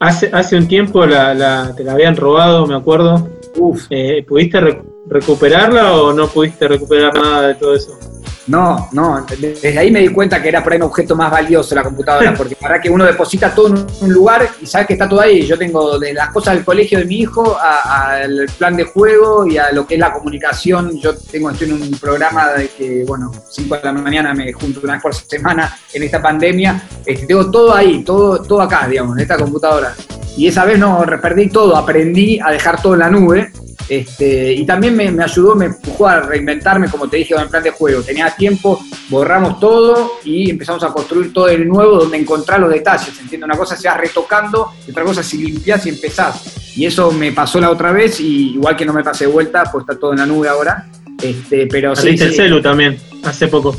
[0.00, 3.28] Hace, hace un tiempo la, la- te la habían robado, me acuerdo.
[3.56, 7.98] Uf, Eh, ¿Pudiste re- recuperarla o no pudiste recuperar nada de todo eso?
[8.46, 11.74] No, no, desde ahí me di cuenta que era por ahí un objeto más valioso
[11.74, 15.06] la computadora, porque verdad que uno deposita todo en un lugar y sabe que está
[15.06, 15.44] todo ahí.
[15.46, 19.58] Yo tengo de las cosas del colegio de mi hijo al plan de juego y
[19.58, 20.98] a lo que es la comunicación.
[20.98, 24.80] Yo tengo, estoy en un programa de que, bueno, 5 de la mañana me junto
[24.82, 26.82] una vez por semana en esta pandemia.
[27.04, 29.94] Este, tengo todo ahí, todo, todo acá, digamos, en esta computadora.
[30.38, 33.50] Y esa vez no, perdí todo, aprendí a dejar todo en la nube.
[33.88, 37.48] Este, y también me, me ayudó, me empujó a reinventarme, como te dije, con el
[37.48, 38.02] plan de juego.
[38.02, 43.18] Tenía tiempo, borramos todo y empezamos a construir todo de nuevo donde encontrar los detalles.
[43.20, 46.76] Entiendo, una cosa se va retocando, otra cosa si limpias y empezás.
[46.76, 49.64] Y eso me pasó la otra vez, y igual que no me pasé de vuelta,
[49.64, 50.86] pues está todo en la nube ahora.
[51.20, 53.76] Este, pero sí, Perdiste sí, el celu también, hace poco.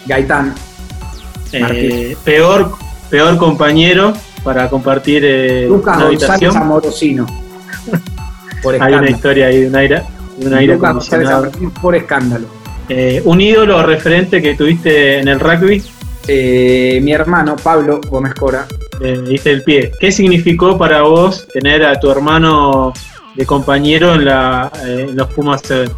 [0.05, 0.53] Gaitán.
[2.23, 2.71] Peor,
[3.09, 5.23] peor compañero para compartir
[5.67, 6.57] Lucas una González habitación.
[6.57, 7.25] Amorosino.
[8.63, 10.03] Por Hay una historia ahí de un aire,
[10.45, 11.51] un aire acondicionado.
[11.81, 12.47] Por escándalo.
[12.89, 15.81] Eh, un ídolo referente que tuviste en el rugby,
[16.27, 18.67] Eh, mi hermano Pablo Gómez Cora.
[19.01, 19.91] eh, diste el pie.
[19.99, 22.93] ¿Qué significó para vos tener a tu hermano
[23.33, 25.91] de compañero en, la, eh, en los Pumas 7?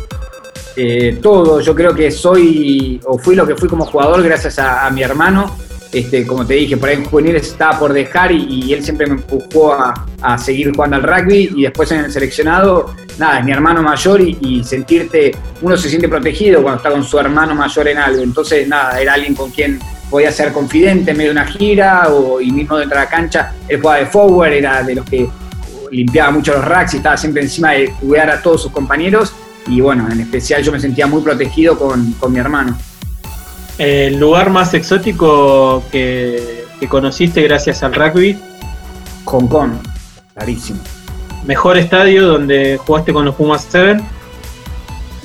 [1.22, 1.60] todo.
[1.60, 5.04] Yo creo que soy o fui lo que fui como jugador gracias a, a mi
[5.04, 5.56] hermano.
[5.94, 9.14] Este, como te dije, por ahí en juveniles estaba por dejar y, él siempre me
[9.14, 13.52] empujó a, a seguir jugando al rugby y después en el seleccionado, nada, es mi
[13.52, 15.32] hermano mayor y, y sentirte,
[15.62, 18.24] uno se siente protegido cuando está con su hermano mayor en algo.
[18.24, 19.80] Entonces, nada, era alguien con quien
[20.10, 23.54] podía ser confidente en medio de una gira o, y mismo dentro de la cancha.
[23.68, 25.28] Él jugaba de forward, era de los que
[25.91, 29.34] limpiaba mucho los racks y estaba siempre encima de cuidar a todos sus compañeros.
[29.68, 32.78] Y bueno, en especial yo me sentía muy protegido con, con mi hermano.
[33.78, 38.38] El lugar más exótico que, que conociste gracias al rugby,
[39.26, 39.71] Hong Kong,
[40.36, 40.80] clarísimo.
[41.45, 44.01] mejor estadio donde jugaste con los Pumas 7,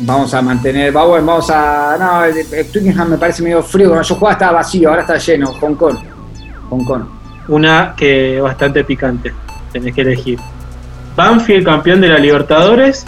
[0.01, 1.97] Vamos a mantener, vamos, vamos a.
[1.99, 3.89] No, el- el Twickenham me parece medio frío.
[3.89, 5.53] Cuando yo jugaba estaba vacío, ahora está lleno.
[5.55, 5.97] Hong Kong.
[6.71, 7.03] Hong Kong.
[7.49, 9.35] una que bastante picante,
[9.73, 10.39] tenés que elegir.
[11.17, 13.05] Banfield campeón de la Libertadores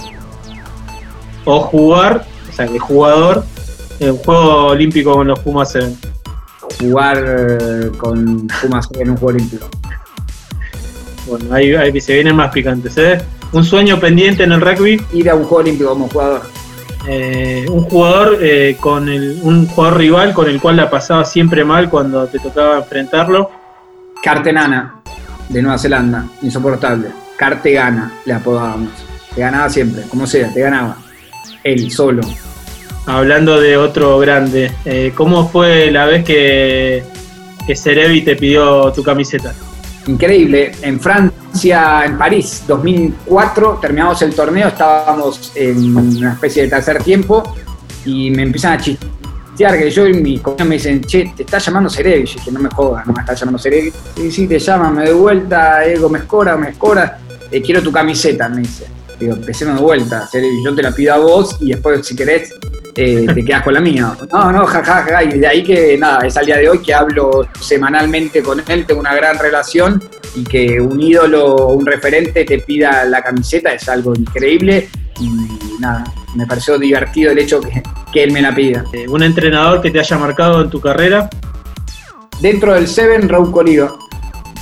[1.45, 3.45] o jugar, o sea, el jugador
[4.01, 5.94] un juego olímpico con los Pumas 7.
[6.80, 9.68] Jugar eh, con Pumas en un juego olímpico.
[11.26, 13.20] Bueno, ahí, ahí se vienen más picantes, ¿eh?
[13.53, 16.42] Un sueño pendiente en el rugby, Ir a un juego olímpico como jugador.
[17.09, 21.64] eh, un jugador eh, con el, un jugador rival con el cual la pasaba siempre
[21.64, 23.51] mal cuando te tocaba enfrentarlo.
[24.22, 25.03] Cartenana,
[25.48, 26.26] de Nueva Zelanda.
[26.42, 27.09] Insoportable.
[27.36, 28.90] Cartegana, le apodábamos.
[29.34, 30.96] Te ganaba siempre, como sea, te ganaba.
[31.64, 32.22] Él solo.
[33.07, 37.03] Hablando de otro grande, eh, ¿cómo fue la vez que,
[37.66, 39.55] que Cerebi te pidió tu camiseta?
[40.07, 40.72] Increíble.
[40.82, 47.42] En Francia, en París, 2004, terminamos el torneo, estábamos en una especie de tercer tiempo
[48.05, 51.59] y me empiezan a chistear que yo y mis compañeros me dicen, che, te está
[51.59, 52.24] llamando Cerebi.
[52.24, 53.92] Yo dije, no me jodas, no me está llamando Cerebi.
[54.16, 57.18] Sí, sí, te llama, me doy vuelta, Ego, me escora, me escora.
[57.51, 58.86] Eh, quiero tu camiseta, me dice.
[59.18, 62.55] Digo, empecemos de vuelta, Cerebi, yo te la pido a vos y después, si querés,
[62.95, 64.14] eh, te quedas con la mía.
[64.32, 65.24] No, no, jajaja, ja, ja.
[65.24, 68.86] y de ahí que nada, es al día de hoy que hablo semanalmente con él,
[68.86, 70.03] tengo una gran relación
[70.34, 74.88] y que un ídolo o un referente te pida la camiseta es algo increíble
[75.20, 75.28] y
[75.80, 77.82] nada, me pareció divertido el hecho que,
[78.12, 78.84] que él me la pida.
[78.93, 81.28] Eh, un entrenador que te haya marcado en tu carrera,
[82.41, 83.93] Dentro del Seven, Raúl Coliva.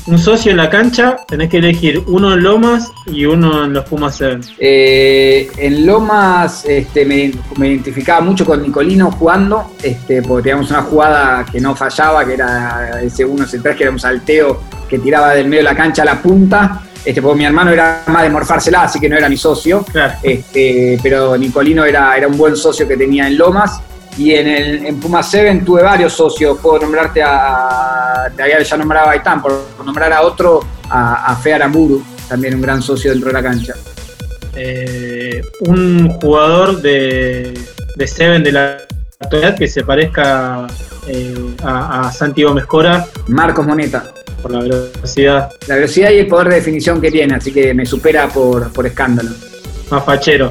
[0.09, 3.85] Un socio en la cancha, tenés que elegir uno en Lomas y uno en los
[3.85, 4.55] Pumas 7.
[4.59, 10.83] Eh, en Lomas este, me, me identificaba mucho con Nicolino jugando, este, porque teníamos una
[10.83, 14.99] jugada que no fallaba, que era ese 1, ese 3, que era un salteo que
[14.99, 16.83] tiraba del medio de la cancha a la punta.
[17.05, 19.85] Este, porque mi hermano era más de morfársela, así que no era mi socio.
[19.93, 20.15] Claro.
[20.23, 23.81] Este, pero Nicolino era, era un buen socio que tenía en Lomas.
[24.17, 26.59] Y en, el, en Puma 7 tuve varios socios.
[26.59, 28.31] Puedo nombrarte a.
[28.37, 32.83] Te ya nombrado a por nombrar a otro, a, a Fe Aramburu, también un gran
[32.83, 33.75] socio dentro de la cancha.
[34.57, 37.57] Eh, un jugador de,
[37.97, 38.79] de Seven de la
[39.21, 40.67] actualidad que se parezca
[41.07, 44.13] eh, a, a Santi Gómez Cora Marcos Moneta.
[44.43, 47.87] por la velocidad La velocidad y el poder de definición que tiene, así que me
[47.87, 49.31] supera por, por escándalo.
[49.91, 50.51] más fachero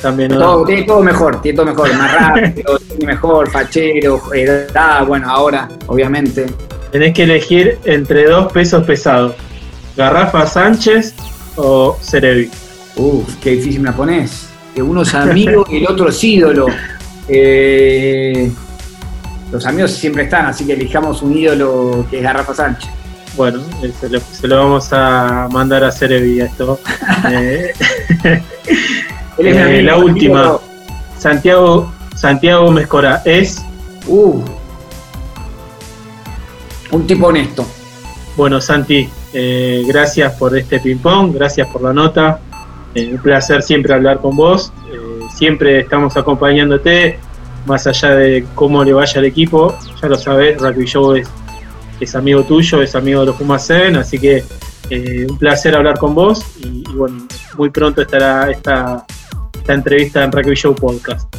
[0.00, 0.30] también.
[0.30, 0.38] ¿no?
[0.38, 5.68] Todo, tiene todo mejor, tiene todo mejor, más rápido, tiene mejor, fachero, edad, bueno, ahora,
[5.86, 6.46] obviamente.
[6.90, 9.34] Tenés que elegir entre dos pesos pesados.
[9.96, 11.14] Garrafa Sánchez
[11.56, 12.50] o Cerebi.
[12.96, 14.48] Uf, qué difícil me la pones.
[14.74, 16.66] Que uno es amigo y el otro es ídolo.
[17.30, 18.50] Eh,
[19.52, 22.90] los amigos siempre están, así que elijamos un ídolo que es Garrafa Sánchez.
[23.36, 26.80] Bueno, eh, se lo, se lo vamos a mandar a Cerebi a esto.
[27.30, 27.72] Eh,
[29.38, 30.58] Él es mi Eh, amigo, la última.
[31.18, 33.62] Santiago, Santiago Gómez Cora es.
[34.06, 34.42] Uh,
[36.90, 37.66] un tipo honesto.
[38.36, 42.40] Bueno, Santi, eh, gracias por este ping-pong, gracias por la nota.
[42.94, 44.72] Eh, un placer siempre hablar con vos.
[44.92, 47.18] Eh, siempre estamos acompañándote,
[47.66, 49.76] más allá de cómo le vaya al equipo.
[50.00, 51.28] Ya lo sabes, Rugby Show es,
[52.00, 54.44] es amigo tuyo, es amigo de los Pumas así que
[54.88, 56.42] eh, un placer hablar con vos.
[56.62, 57.26] Y, y bueno,
[57.56, 59.04] muy pronto estará esta,
[59.54, 61.34] esta entrevista en Rugby Show Podcast.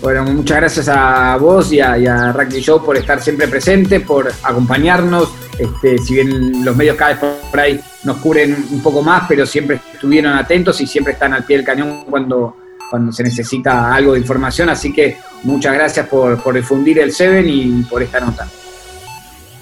[0.00, 4.00] Bueno, muchas gracias a vos y a, y a Rugby Show por estar siempre presente,
[4.00, 5.32] por acompañarnos.
[5.58, 9.46] Este, si bien los medios cada vez por ahí nos cubren un poco más, pero
[9.46, 12.56] siempre estuvieron atentos y siempre están al pie del cañón cuando,
[12.90, 14.70] cuando se necesita algo de información.
[14.70, 18.48] Así que muchas gracias por, por difundir el Seven y por esta nota.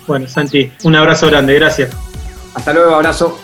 [0.06, 1.90] Bueno, Santi, un abrazo grande, gracias.
[2.54, 3.38] Hasta luego, abrazo.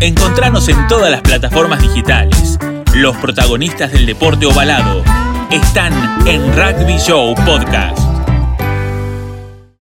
[0.00, 2.58] Encontranos en todas las plataformas digitales.
[2.94, 5.02] Los protagonistas del deporte ovalado
[5.50, 5.92] están
[6.28, 8.03] en Rugby Show Podcast.